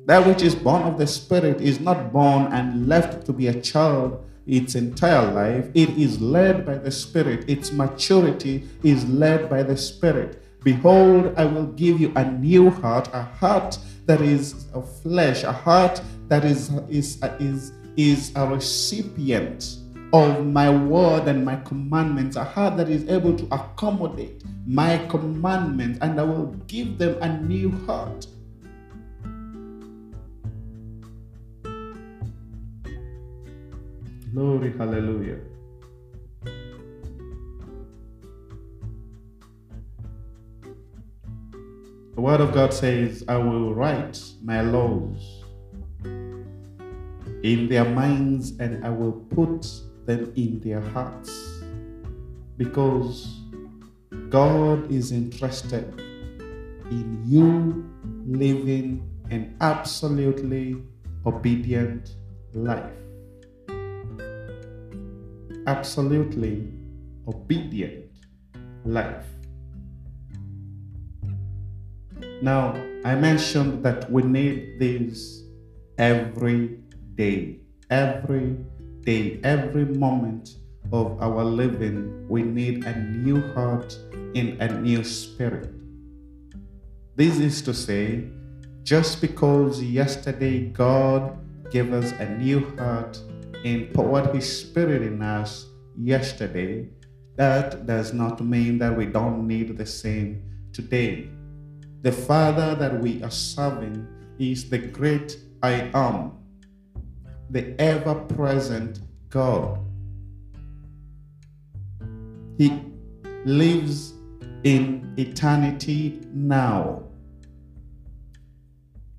That 0.06 0.26
which 0.26 0.42
is 0.42 0.54
born 0.54 0.82
of 0.82 0.98
the 0.98 1.06
Spirit 1.06 1.61
is 1.61 1.80
not 1.80 2.12
born 2.12 2.50
and 2.52 2.88
left 2.88 3.26
to 3.26 3.32
be 3.32 3.46
a 3.48 3.61
child 3.61 4.24
its 4.46 4.74
entire 4.74 5.30
life. 5.30 5.70
It 5.74 5.90
is 5.90 6.20
led 6.20 6.64
by 6.64 6.78
the 6.78 6.90
Spirit. 6.90 7.48
Its 7.48 7.70
maturity 7.70 8.66
is 8.82 9.06
led 9.06 9.50
by 9.50 9.62
the 9.62 9.76
Spirit. 9.76 10.42
Behold, 10.64 11.34
I 11.37 11.44
will 11.44 11.66
give 11.66 12.00
you 12.00 12.12
a 12.16 12.24
new 12.32 12.70
heart, 12.70 13.08
a 13.12 13.22
heart 13.22 13.78
that 14.09 14.23
is 14.23 14.66
a 14.75 14.81
flesh, 14.81 15.44
a 15.44 15.53
heart 15.53 16.01
that 16.29 16.42
is, 16.42 16.71
is, 16.88 17.23
is, 17.38 17.73
is 17.99 18.33
a 18.37 18.47
recipient 18.47 19.77
of 20.14 20.47
my 20.47 20.71
word 20.71 21.29
and 21.29 21.44
my 21.44 21.57
commandments, 21.57 22.37
a 22.37 22.42
heart 22.42 22.79
that 22.79 22.88
is 22.88 23.07
able 23.11 23.37
to 23.37 23.44
accommodate 23.53 24.42
my 24.66 24.97
commandments, 25.09 25.99
and 26.01 26.18
I 26.18 26.23
will 26.23 26.47
give 26.66 26.97
them 26.97 27.23
a 27.23 27.38
new 27.42 27.71
heart. 27.85 28.27
Glory, 34.33 34.73
hallelujah. 34.79 35.38
The 42.18 42.22
Word 42.22 42.40
of 42.40 42.52
God 42.52 42.74
says, 42.74 43.22
I 43.28 43.37
will 43.37 43.72
write 43.72 44.20
my 44.42 44.61
laws 44.61 45.44
in 46.02 47.68
their 47.70 47.85
minds 47.85 48.59
and 48.59 48.85
I 48.85 48.90
will 48.90 49.12
put 49.12 49.64
them 50.04 50.33
in 50.35 50.59
their 50.59 50.81
hearts. 50.81 51.31
Because 52.57 53.38
God 54.31 54.90
is 54.90 55.12
interested 55.12 55.94
in 56.90 57.22
you 57.24 57.88
living 58.26 59.09
an 59.31 59.57
absolutely 59.61 60.83
obedient 61.24 62.16
life. 62.52 62.98
Absolutely 65.68 66.72
obedient 67.28 68.11
life. 68.85 69.38
Now, 72.40 72.74
I 73.05 73.16
mentioned 73.16 73.83
that 73.85 74.11
we 74.11 74.22
need 74.22 74.79
this 74.79 75.42
every 75.98 76.79
day, 77.16 77.59
every 77.90 78.57
day, 79.01 79.40
every 79.42 79.85
moment 79.85 80.57
of 80.92 81.20
our 81.20 81.44
living. 81.44 82.29
We 82.29 82.42
need 82.42 82.85
a 82.85 82.96
new 82.96 83.42
heart 83.55 83.98
in 84.35 84.57
a 84.61 84.68
new 84.81 85.03
spirit. 85.03 85.72
This 87.16 87.40
is 87.40 87.61
to 87.62 87.74
say, 87.74 88.29
just 88.85 89.20
because 89.20 89.83
yesterday 89.83 90.66
God 90.66 91.37
gave 91.72 91.92
us 91.92 92.12
a 92.12 92.29
new 92.38 92.61
heart 92.77 93.18
and 93.64 93.92
poured 93.92 94.33
His 94.33 94.46
Spirit 94.61 95.03
in 95.03 95.20
us 95.20 95.66
yesterday, 95.96 96.88
that 97.35 97.87
does 97.87 98.12
not 98.14 98.40
mean 98.40 98.79
that 98.79 98.96
we 98.96 99.07
don't 99.07 99.46
need 99.46 99.77
the 99.77 99.87
same 99.87 100.42
today. 100.72 101.29
The 102.09 102.25
Father 102.25 102.75
that 102.77 103.03
we 103.03 103.23
are 103.23 103.31
serving 103.31 104.09
is 104.38 104.71
the 104.71 104.79
great 104.79 105.37
I 105.62 105.90
am, 105.92 106.33
the 107.51 107.79
ever 107.79 108.14
present 108.14 109.01
God. 109.29 109.79
He 112.57 112.83
lives 113.44 114.14
in 114.64 115.12
eternity 115.18 116.23
now. 116.33 117.03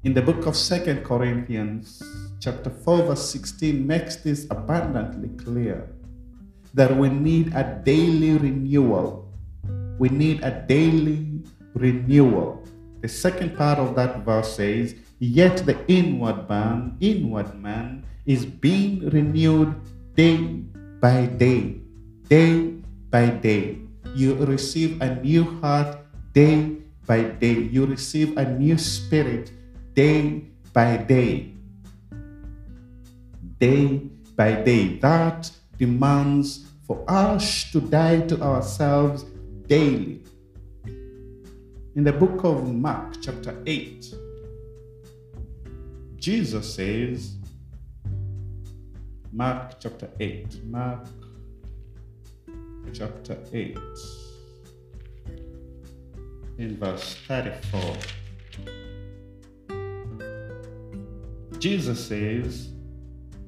In 0.04 0.16
the 0.16 0.24
book 0.24 0.48
of 0.48 0.56
Second 0.56 1.06
Corinthians, 1.06 2.02
chapter 2.40 2.72
4, 2.72 3.04
verse 3.04 3.30
16, 3.30 3.86
makes 3.86 4.16
this 4.16 4.48
abundantly 4.50 5.30
clear 5.38 5.88
that 6.74 6.98
we 6.98 7.10
need 7.10 7.54
a 7.54 7.84
daily 7.86 8.34
renewal. 8.34 9.32
We 10.00 10.10
need 10.10 10.42
a 10.42 10.66
daily 10.68 11.44
renewal. 11.76 12.59
The 13.02 13.08
second 13.08 13.56
part 13.56 13.80
of 13.80 13.96
that 13.96 14.26
verse 14.26 14.56
says, 14.56 14.96
Yet 15.20 15.66
the 15.66 15.80
inward 15.88 16.48
man, 16.50 16.98
inward 17.00 17.56
man 17.56 18.06
is 18.26 18.46
being 18.46 19.08
renewed 19.10 19.76
day 20.16 20.38
by 21.00 21.28
day, 21.28 21.80
day 22.28 22.76
by 23.10 23.30
day. 23.30 23.80
You 24.16 24.36
receive 24.36 25.02
a 25.02 25.16
new 25.16 25.60
heart 25.62 25.98
day 26.34 26.78
by 27.06 27.24
day. 27.24 27.68
You 27.72 27.86
receive 27.86 28.38
a 28.38 28.46
new 28.46 28.78
spirit 28.78 29.52
day 29.94 30.44
by 30.74 30.98
day. 30.98 31.54
Day 33.60 34.08
by 34.36 34.62
day. 34.64 34.98
That 35.00 35.52
demands 35.78 36.68
for 36.86 37.04
us 37.08 37.72
to 37.72 37.82
die 37.82 38.22
to 38.28 38.42
ourselves 38.42 39.26
daily. 39.68 40.24
In 42.00 42.06
the 42.06 42.14
book 42.14 42.46
of 42.46 42.66
Mark, 42.74 43.22
chapter 43.22 43.62
8, 43.66 44.14
Jesus 46.16 46.76
says, 46.76 47.36
Mark 49.34 49.82
chapter 49.82 50.10
8, 50.18 50.64
Mark 50.64 51.06
chapter 52.94 53.38
8, 53.52 53.78
in 56.58 56.78
verse 56.78 57.18
34. 57.28 57.98
Jesus 61.60 62.08
says, 62.08 62.70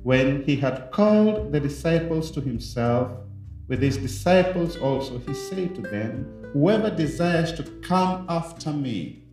When 0.03 0.43
he 0.43 0.57
had 0.57 0.91
called 0.91 1.53
the 1.53 1.59
disciples 1.61 2.29
to 2.31 2.41
himself, 2.41 3.13
with 3.71 3.81
his 3.81 3.95
disciples 3.95 4.75
also, 4.75 5.17
he 5.19 5.33
said 5.33 5.73
to 5.73 5.81
them, 5.81 6.27
Whoever 6.51 6.93
desires 6.93 7.53
to 7.53 7.63
come 7.81 8.25
after 8.27 8.73
me, 8.73 9.23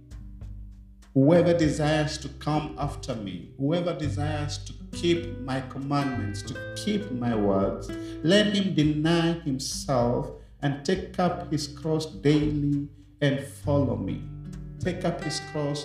whoever 1.13 1.53
desires 1.53 2.19
to 2.19 2.29
come 2.29 2.77
after 2.79 3.17
me, 3.17 3.51
whoever 3.59 3.99
desires 3.99 4.59
to 4.59 4.73
keep 4.93 5.41
my 5.41 5.61
commandments, 5.63 6.43
to 6.43 6.55
keep 6.77 7.11
my 7.11 7.35
words, 7.35 7.91
let 8.23 8.55
him 8.55 8.77
deny 8.77 9.33
himself 9.41 10.31
and 10.63 10.85
take 10.85 11.19
up 11.19 11.51
his 11.51 11.67
cross 11.67 12.07
daily 12.07 12.87
and 13.21 13.41
follow 13.41 13.97
me. 13.97 14.23
Take 14.79 15.05
up 15.05 15.21
his 15.25 15.41
cross 15.51 15.85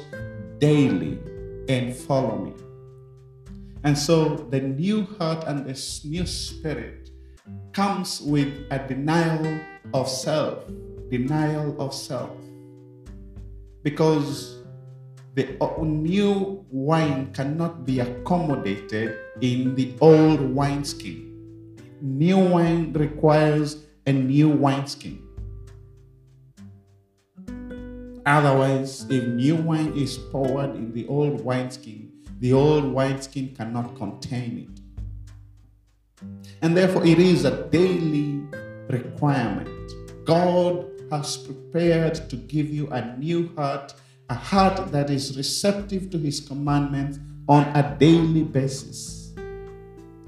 daily 0.60 1.18
and 1.68 1.96
follow 1.96 2.38
me. 2.38 2.54
And 3.84 3.98
so 3.98 4.36
the 4.36 4.60
new 4.60 5.06
heart 5.18 5.44
and 5.48 5.66
this 5.66 6.06
new 6.06 6.28
spirit 6.28 7.03
comes 7.74 8.22
with 8.22 8.48
a 8.72 8.80
denial 8.88 9.60
of 9.94 10.08
self 10.08 10.64
denial 11.14 11.80
of 11.80 11.94
self. 11.94 12.32
Because 13.84 14.58
the 15.36 15.46
new 15.84 16.66
wine 16.72 17.32
cannot 17.34 17.86
be 17.86 18.00
accommodated 18.00 19.18
in 19.40 19.76
the 19.76 19.94
old 20.02 20.42
wineskin. 20.42 21.78
New 22.02 22.40
wine 22.40 22.94
requires 22.94 23.86
a 24.08 24.12
new 24.12 24.50
wineskin. 24.50 25.22
Otherwise, 28.26 29.06
if 29.10 29.28
new 29.28 29.56
wine 29.56 29.94
is 29.96 30.18
poured 30.18 30.74
in 30.76 30.94
the 30.94 31.06
old 31.08 31.46
wineskin, 31.46 32.12
the 32.40 32.54
old 32.54 32.86
wineskin 32.86 33.54
cannot 33.54 33.96
contain 33.96 34.66
it. 34.66 34.83
And 36.63 36.78
therefore, 36.78 37.06
it 37.06 37.19
is 37.19 37.43
a 37.43 37.67
daily 37.67 38.41
requirement. 38.88 39.67
God 40.23 40.86
has 41.12 41.36
prepared 41.36 42.15
to 42.30 42.38
give 42.38 42.69
you 42.69 42.88
a 42.88 43.17
new 43.17 43.54
heart, 43.58 43.93
a 44.30 44.34
heart 44.34 44.89
that 44.93 45.10
is 45.10 45.36
receptive 45.36 46.10
to 46.12 46.17
His 46.17 46.39
commandments 46.39 47.19
on 47.49 47.63
a 47.76 47.97
daily 47.99 48.43
basis, 48.43 49.34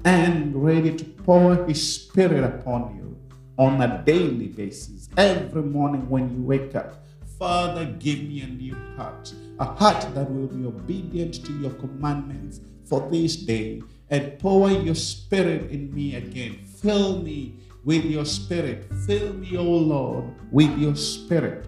and 0.04 0.54
ready 0.62 0.94
to 0.94 1.04
pour 1.04 1.64
His 1.64 1.94
Spirit 1.94 2.44
upon 2.44 2.94
you 2.96 3.16
on 3.56 3.80
a 3.80 4.02
daily 4.04 4.48
basis. 4.48 5.08
Every 5.16 5.62
morning 5.62 6.06
when 6.10 6.30
you 6.36 6.42
wake 6.42 6.74
up, 6.74 7.02
Father, 7.38 7.86
give 7.98 8.18
me 8.18 8.42
a 8.42 8.46
new 8.46 8.76
heart, 8.98 9.32
a 9.58 9.64
heart 9.64 10.06
that 10.14 10.30
will 10.30 10.48
be 10.48 10.66
obedient 10.66 11.46
to 11.46 11.52
your 11.54 11.72
commandments 11.72 12.60
for 12.84 13.08
this 13.10 13.36
day, 13.36 13.82
and 14.10 14.38
pour 14.38 14.70
your 14.70 14.94
Spirit 14.94 15.70
in 15.70 15.92
me 15.94 16.14
again. 16.14 16.64
Fill 16.64 17.22
me 17.22 17.56
with 17.86 18.04
your 18.04 18.24
spirit. 18.24 18.84
Fill 19.06 19.32
me, 19.34 19.56
O 19.56 19.62
Lord, 19.62 20.24
with 20.50 20.76
your 20.76 20.96
spirit. 20.96 21.66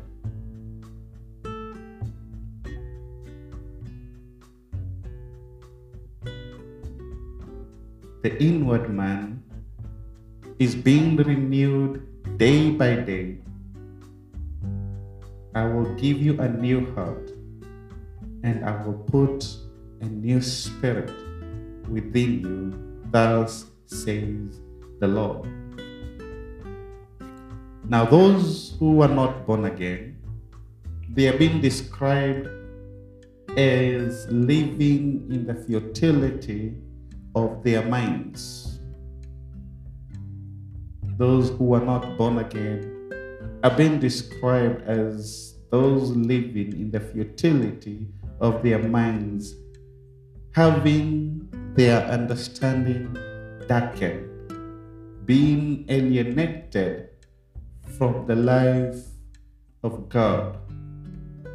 The 8.22 8.34
inward 8.42 8.90
man 8.90 9.42
is 10.58 10.74
being 10.74 11.16
renewed 11.16 12.02
day 12.36 12.70
by 12.70 12.96
day. 12.96 13.38
I 15.54 15.64
will 15.66 15.94
give 15.94 16.20
you 16.20 16.40
a 16.40 16.48
new 16.48 16.92
heart 16.94 17.30
and 18.42 18.64
I 18.64 18.82
will 18.82 18.98
put 19.06 19.46
a 20.00 20.06
new 20.06 20.42
spirit 20.42 21.27
within 21.90 22.40
you, 22.40 23.10
thus 23.10 23.66
says 23.86 24.60
the 25.00 25.08
Lord. 25.08 25.48
Now, 27.88 28.04
those 28.04 28.76
who 28.78 29.00
are 29.00 29.08
not 29.08 29.46
born 29.46 29.64
again, 29.64 30.18
they 31.14 31.28
are 31.28 31.38
being 31.38 31.60
described 31.60 32.48
as 33.56 34.26
living 34.30 35.26
in 35.30 35.46
the 35.46 35.54
futility 35.54 36.74
of 37.34 37.62
their 37.64 37.82
minds. 37.82 38.78
Those 41.16 41.50
who 41.50 41.74
are 41.74 41.84
not 41.84 42.18
born 42.18 42.38
again 42.38 43.60
are 43.64 43.74
being 43.74 43.98
described 43.98 44.82
as 44.82 45.54
those 45.70 46.10
living 46.10 46.72
in 46.72 46.90
the 46.90 47.00
futility 47.00 48.06
of 48.40 48.62
their 48.62 48.78
minds, 48.78 49.54
having 50.54 51.47
their 51.78 52.02
understanding 52.06 53.16
darkened, 53.68 54.26
being 55.24 55.84
alienated 55.88 57.08
from 57.96 58.26
the 58.26 58.34
life 58.34 59.04
of 59.84 60.08
God. 60.08 60.58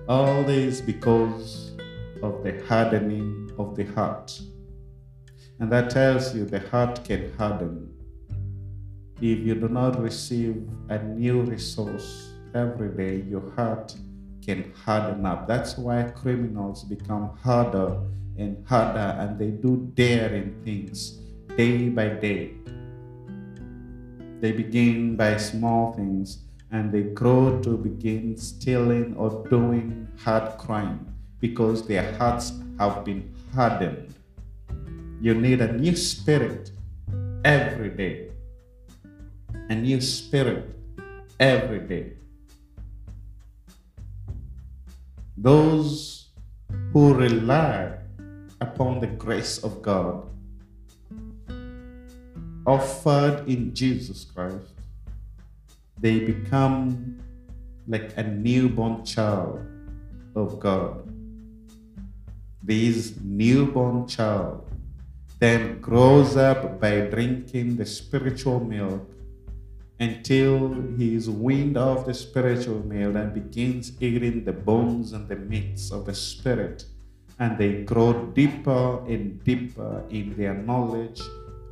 All 0.07 0.41
this 0.43 0.80
because 0.80 1.76
of 2.21 2.41
the 2.41 2.63
hardening 2.69 3.51
of 3.59 3.76
the 3.76 3.84
heart. 3.84 4.39
And 5.59 5.69
that 5.69 5.89
tells 5.89 6.34
you 6.34 6.45
the 6.45 6.61
heart 6.69 7.03
can 7.03 7.34
harden 7.34 7.89
if 9.17 9.39
you 9.39 9.55
do 9.55 9.67
not 9.67 10.01
receive 10.01 10.55
a 10.88 11.03
new 11.03 11.41
resource 11.41 12.32
every 12.55 12.95
day, 12.95 13.28
your 13.30 13.51
heart 13.57 13.93
can 14.41 14.71
harden 14.71 15.26
up. 15.26 15.49
That's 15.49 15.78
why 15.78 16.03
criminals 16.03 16.86
become 16.86 17.38
harder 17.43 17.99
and 18.38 18.66
harder 18.68 19.16
and 19.20 19.40
they 19.40 19.52
do 19.52 19.92
daring 19.96 20.56
things 20.64 21.20
day 21.58 21.90
by 21.90 22.10
day. 22.10 22.52
They 24.40 24.52
begin 24.52 25.16
by 25.16 25.38
small 25.38 25.94
things 25.94 26.40
and 26.72 26.92
they 26.92 27.04
grow 27.04 27.62
to 27.62 27.78
begin 27.78 28.36
stealing 28.38 29.16
or 29.16 29.46
doing 29.50 30.08
hard 30.24 30.58
crime 30.58 31.06
because 31.40 31.88
their 31.88 32.14
hearts 32.18 32.52
have 32.80 33.06
been 33.06 33.34
hardened. 33.54 34.14
You 35.22 35.34
need 35.36 35.62
a 35.62 35.72
new 35.72 35.96
spirit 35.96 36.72
every 37.46 37.90
day 37.90 38.34
a 39.70 39.76
new 39.76 40.02
spirit 40.02 40.76
every 41.40 41.80
day. 41.80 42.14
Those 45.38 46.30
who 46.92 47.14
rely 47.14 47.98
upon 48.64 48.99
the 48.99 49.07
grace 49.07 49.64
of 49.64 49.82
God 49.82 50.24
offered 52.66 53.47
in 53.47 53.76
Jesus 53.76 54.24
Christ, 54.24 54.72
they 55.99 56.20
become 56.20 57.20
like 57.88 58.16
a 58.18 58.24
newborn 58.24 59.03
child 59.03 59.59
of 60.36 60.59
God. 60.59 61.03
This 62.64 63.14
newborn 63.22 64.07
child 64.07 64.66
then 65.39 65.82
grows 65.82 66.38
up 66.38 66.80
by 66.80 67.01
drinking 67.01 67.76
the 67.76 67.86
spiritual 67.86 68.61
milk 68.64 69.09
until 69.99 70.74
he 70.97 71.16
is 71.16 71.30
weaned 71.30 71.78
off 71.78 72.05
the 72.05 72.14
spiritual 72.14 72.80
milk 72.86 73.16
and 73.16 73.34
begins 73.34 73.91
eating 74.01 74.45
the 74.45 74.53
bones 74.53 75.11
and 75.11 75.28
the 75.28 75.36
meats 75.36 75.91
of 75.91 76.05
the 76.05 76.16
spirit. 76.16 76.86
And 77.44 77.58
they 77.58 77.84
grow 77.84 78.14
deeper 78.28 79.04
and 79.06 79.44
deeper 79.44 80.02
in 80.10 80.34
their 80.38 80.54
knowledge 80.54 81.22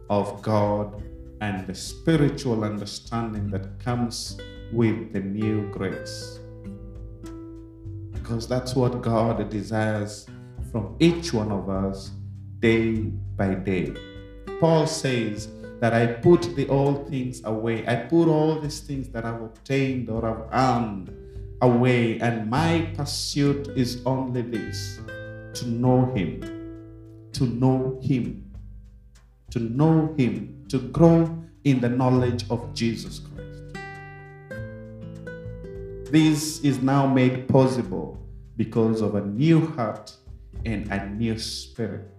of 0.10 0.42
God 0.42 1.02
and 1.40 1.66
the 1.66 1.74
spiritual 1.74 2.66
understanding 2.66 3.50
that 3.52 3.80
comes 3.80 4.38
with 4.74 5.14
the 5.14 5.22
new 5.22 5.72
grace. 5.72 6.40
Because 8.12 8.50
that's 8.50 8.76
what 8.76 9.02
God 9.02 9.50
desires 9.50 10.28
from 10.74 10.98
each 11.00 11.32
one 11.32 11.54
of 11.54 11.70
us 11.70 12.12
day 12.60 12.96
by 13.40 13.54
day. 13.54 13.96
Paul 14.60 14.86
says, 14.86 15.48
that 15.80 15.94
I 15.94 16.06
put 16.06 16.56
the 16.56 16.68
old 16.68 17.10
things 17.10 17.42
away. 17.44 17.88
I 17.88 17.96
put 17.96 18.28
all 18.28 18.60
these 18.60 18.82
things 18.82 19.08
that 19.14 19.26
I've 19.26 19.42
obtained 19.42 20.10
or 20.10 20.22
I've 20.24 20.46
earned 20.54 21.10
away, 21.62 22.20
and 22.20 22.50
my 22.50 22.92
pursuit 22.96 23.68
is 23.76 24.02
only 24.06 24.44
this 24.44 25.00
to 25.54 25.68
know 25.68 26.06
Him, 26.14 27.30
to 27.34 27.46
know 27.46 28.00
Him, 28.02 28.52
to 29.52 29.60
know 29.60 30.14
Him, 30.18 30.66
to 30.70 30.80
grow 30.80 31.38
in 31.64 31.80
the 31.80 31.90
knowledge 31.90 32.46
of 32.50 32.74
Jesus 32.74 33.20
Christ. 33.20 33.78
This 36.12 36.60
is 36.62 36.82
now 36.82 37.08
made 37.08 37.48
possible 37.48 38.18
because 38.58 39.02
of 39.02 39.16
a 39.16 39.22
new 39.22 39.68
heart 39.68 40.16
and 40.66 40.92
a 40.92 41.10
new 41.10 41.38
spirit 41.38 42.12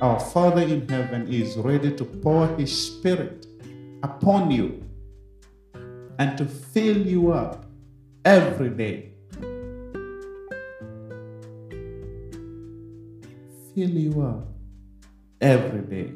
our 0.00 0.20
Father 0.20 0.62
in 0.62 0.88
heaven 0.88 1.26
is 1.32 1.56
ready 1.56 1.94
to 1.96 2.04
pour 2.04 2.46
His 2.56 2.86
Spirit 2.86 3.46
upon 4.02 4.50
you 4.50 4.82
and 6.18 6.38
to 6.38 6.44
fill 6.44 6.96
you 6.96 7.32
up 7.32 7.66
every 8.24 8.70
day. 8.70 9.12
You 13.78 14.44
every 15.40 15.82
day. 15.82 16.10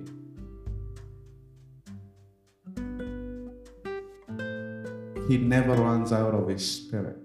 He 5.29 5.39
never 5.39 5.75
runs 5.77 6.13
out 6.13 6.35
of 6.35 6.49
His 6.49 6.69
Spirit. 6.69 7.19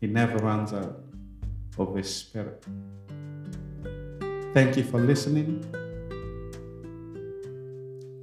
He 0.00 0.06
never 0.06 0.38
runs 0.38 0.72
out 0.72 1.00
of 1.76 1.96
His 1.96 2.14
Spirit. 2.14 2.64
Thank 4.54 4.76
you 4.76 4.84
for 4.84 5.00
listening. 5.00 5.64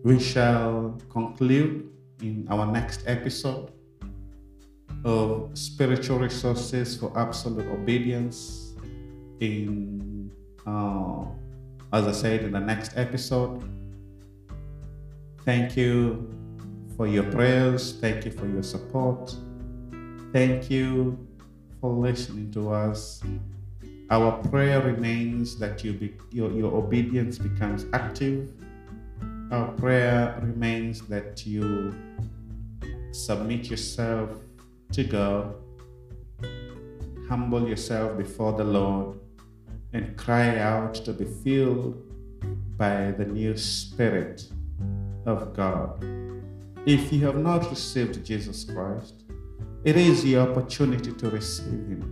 We 0.06 0.18
shall 0.20 0.98
conclude 1.10 1.92
in 2.22 2.48
our 2.50 2.66
next 2.66 3.04
episode 3.08 3.72
of 5.04 5.50
spiritual 5.54 6.20
resources 6.20 6.96
for 6.96 7.12
absolute 7.20 7.68
obedience 7.68 8.74
in 9.42 10.15
uh, 10.66 11.26
as 11.94 12.08
I 12.08 12.12
said 12.12 12.44
in 12.44 12.52
the 12.52 12.60
next 12.60 12.98
episode. 12.98 13.64
Thank 15.44 15.78
you 15.78 16.28
for 16.98 17.08
your 17.08 17.24
prayers. 17.24 17.94
Thank 18.00 18.26
you 18.26 18.32
for 18.32 18.48
your 18.48 18.64
support. 18.64 19.36
Thank 20.34 20.70
you 20.70 21.18
for 21.80 21.92
listening 21.92 22.52
to 22.52 22.74
us 22.74 23.22
our 24.12 24.38
prayer 24.50 24.82
remains 24.82 25.58
that 25.58 25.84
you 25.84 25.94
be, 25.94 26.14
your, 26.32 26.52
your 26.52 26.72
obedience 26.76 27.40
becomes 27.40 27.86
active. 27.94 28.52
Our 29.52 29.72
prayer 29.74 30.40
remains 30.44 31.02
that 31.08 31.46
you 31.46 31.96
submit 33.12 33.70
yourself 33.70 34.30
to 34.92 35.04
God, 35.04 35.56
humble 37.28 37.68
yourself 37.68 38.16
before 38.16 38.54
the 38.54 38.64
Lord, 38.64 39.18
and 39.96 40.18
cry 40.18 40.58
out 40.58 40.94
to 40.94 41.14
be 41.14 41.24
filled 41.24 41.96
by 42.78 43.12
the 43.12 43.24
new 43.24 43.56
Spirit 43.56 44.46
of 45.26 45.56
God. 45.56 46.04
If 46.86 47.14
you 47.14 47.26
have 47.26 47.38
not 47.38 47.70
received 47.70 48.26
Jesus 48.26 48.66
Christ, 48.66 49.24
it 49.86 49.96
is 49.96 50.26
your 50.26 50.50
opportunity 50.50 51.14
to 51.14 51.30
receive 51.30 51.88
Him. 51.88 52.12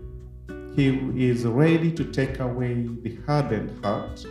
He 0.77 1.27
is 1.27 1.45
ready 1.45 1.91
to 1.91 2.05
take 2.05 2.39
away 2.39 2.87
the 3.01 3.17
hardened 3.27 3.83
heart 3.83 4.23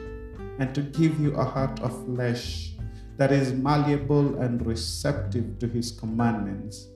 and 0.58 0.74
to 0.74 0.80
give 0.80 1.20
you 1.20 1.34
a 1.34 1.44
heart 1.44 1.78
of 1.80 1.92
flesh 2.06 2.72
that 3.18 3.32
is 3.32 3.52
malleable 3.52 4.40
and 4.40 4.64
receptive 4.66 5.58
to 5.58 5.68
His 5.68 5.92
commandments, 5.92 6.88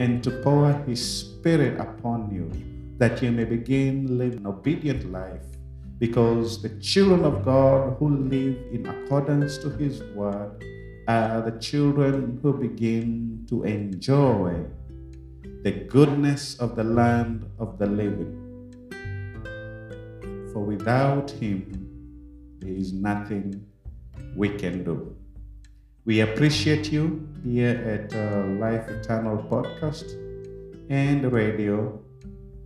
and 0.00 0.24
to 0.24 0.30
pour 0.42 0.72
His 0.86 1.04
Spirit 1.20 1.78
upon 1.78 2.30
you 2.32 2.50
that 2.96 3.22
you 3.22 3.30
may 3.30 3.44
begin 3.44 4.16
living 4.16 4.38
an 4.38 4.46
obedient 4.46 5.12
life. 5.12 5.44
Because 5.98 6.62
the 6.62 6.70
children 6.80 7.24
of 7.24 7.44
God 7.44 7.96
who 7.98 8.08
live 8.16 8.56
in 8.72 8.86
accordance 8.86 9.58
to 9.58 9.70
His 9.70 10.02
word 10.14 10.64
are 11.08 11.42
the 11.42 11.58
children 11.58 12.38
who 12.42 12.52
begin 12.52 13.46
to 13.48 13.64
enjoy 13.64 14.64
the 15.62 15.72
goodness 15.72 16.56
of 16.60 16.76
the 16.76 16.84
land 16.84 17.44
of 17.58 17.78
the 17.78 17.86
living 17.86 18.48
for 20.58 20.64
without 20.64 21.30
Him, 21.30 21.60
there 22.58 22.72
is 22.72 22.92
nothing 22.92 23.64
we 24.34 24.48
can 24.48 24.82
do. 24.82 25.14
We 26.04 26.20
appreciate 26.20 26.90
you 26.90 27.28
here 27.44 27.76
at 27.86 28.12
uh, 28.14 28.46
Life 28.58 28.88
Eternal 28.88 29.38
Podcast 29.50 30.18
and 30.90 31.30
radio. 31.30 32.00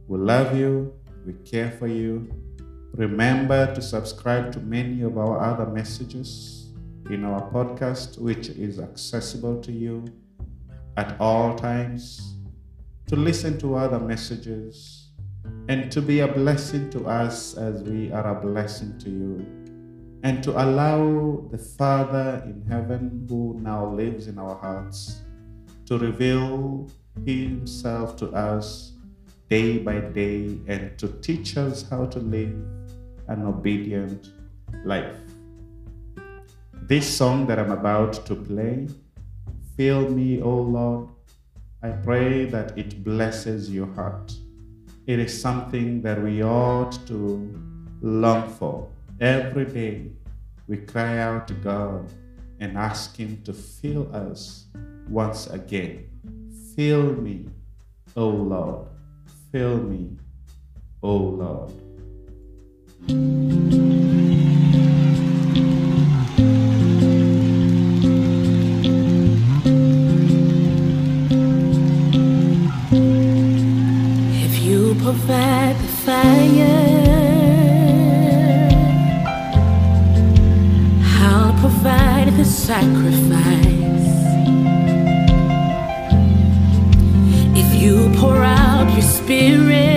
We 0.08 0.18
love 0.18 0.56
you, 0.56 0.94
we 1.26 1.34
care 1.44 1.70
for 1.72 1.86
you. 1.86 2.32
Remember 2.94 3.74
to 3.74 3.80
subscribe 3.80 4.52
to 4.52 4.60
many 4.60 5.00
of 5.00 5.16
our 5.16 5.40
other 5.40 5.64
messages 5.64 6.68
in 7.08 7.24
our 7.24 7.50
podcast, 7.50 8.18
which 8.18 8.50
is 8.50 8.78
accessible 8.78 9.62
to 9.62 9.72
you 9.72 10.04
at 10.98 11.18
all 11.18 11.54
times. 11.56 12.36
To 13.06 13.16
listen 13.16 13.58
to 13.60 13.76
other 13.76 13.98
messages 13.98 15.08
and 15.68 15.90
to 15.90 16.02
be 16.02 16.20
a 16.20 16.28
blessing 16.28 16.90
to 16.90 17.06
us 17.06 17.56
as 17.56 17.82
we 17.82 18.12
are 18.12 18.36
a 18.36 18.40
blessing 18.40 18.98
to 18.98 19.10
you. 19.10 19.46
And 20.22 20.42
to 20.44 20.50
allow 20.52 21.48
the 21.50 21.58
Father 21.58 22.42
in 22.44 22.62
heaven, 22.68 23.26
who 23.28 23.58
now 23.60 23.86
lives 23.86 24.28
in 24.28 24.38
our 24.38 24.56
hearts, 24.56 25.22
to 25.86 25.96
reveal 25.96 26.90
Himself 27.24 28.16
to 28.16 28.28
us 28.32 28.92
day 29.48 29.78
by 29.78 30.00
day 30.00 30.58
and 30.68 30.96
to 30.98 31.08
teach 31.20 31.56
us 31.56 31.88
how 31.88 32.06
to 32.06 32.18
live 32.18 32.54
an 33.32 33.46
obedient 33.46 34.30
life. 34.84 35.16
This 36.82 37.08
song 37.08 37.46
that 37.46 37.58
I'm 37.58 37.70
about 37.70 38.26
to 38.26 38.36
play, 38.36 38.88
Fill 39.76 40.10
Me, 40.10 40.42
O 40.42 40.54
Lord, 40.54 41.08
I 41.82 41.90
pray 41.90 42.44
that 42.44 42.76
it 42.76 43.02
blesses 43.02 43.70
your 43.70 43.86
heart. 43.94 44.34
It 45.06 45.18
is 45.18 45.32
something 45.40 46.02
that 46.02 46.22
we 46.22 46.44
ought 46.44 46.92
to 47.06 47.18
long 48.02 48.50
for. 48.50 48.88
Every 49.20 49.64
day 49.64 50.12
we 50.68 50.76
cry 50.76 51.18
out 51.18 51.48
to 51.48 51.54
God 51.54 52.12
and 52.60 52.76
ask 52.76 53.16
Him 53.16 53.40
to 53.44 53.52
fill 53.52 54.14
us 54.14 54.66
once 55.08 55.46
again. 55.46 56.06
Fill 56.76 57.14
me, 57.14 57.48
O 58.14 58.28
Lord. 58.28 58.88
Fill 59.50 59.78
me, 59.78 60.16
O 61.02 61.16
Lord. 61.16 61.72
If 63.08 63.14
you 74.62 74.94
provide 75.02 75.76
the 75.76 75.88
fire, 76.04 76.68
I'll 81.24 81.54
provide 81.58 82.28
the 82.36 82.44
sacrifice. 82.44 83.32
If 87.56 87.82
you 87.82 88.12
pour 88.20 88.44
out 88.44 88.92
your 88.92 89.02
spirit, 89.02 89.91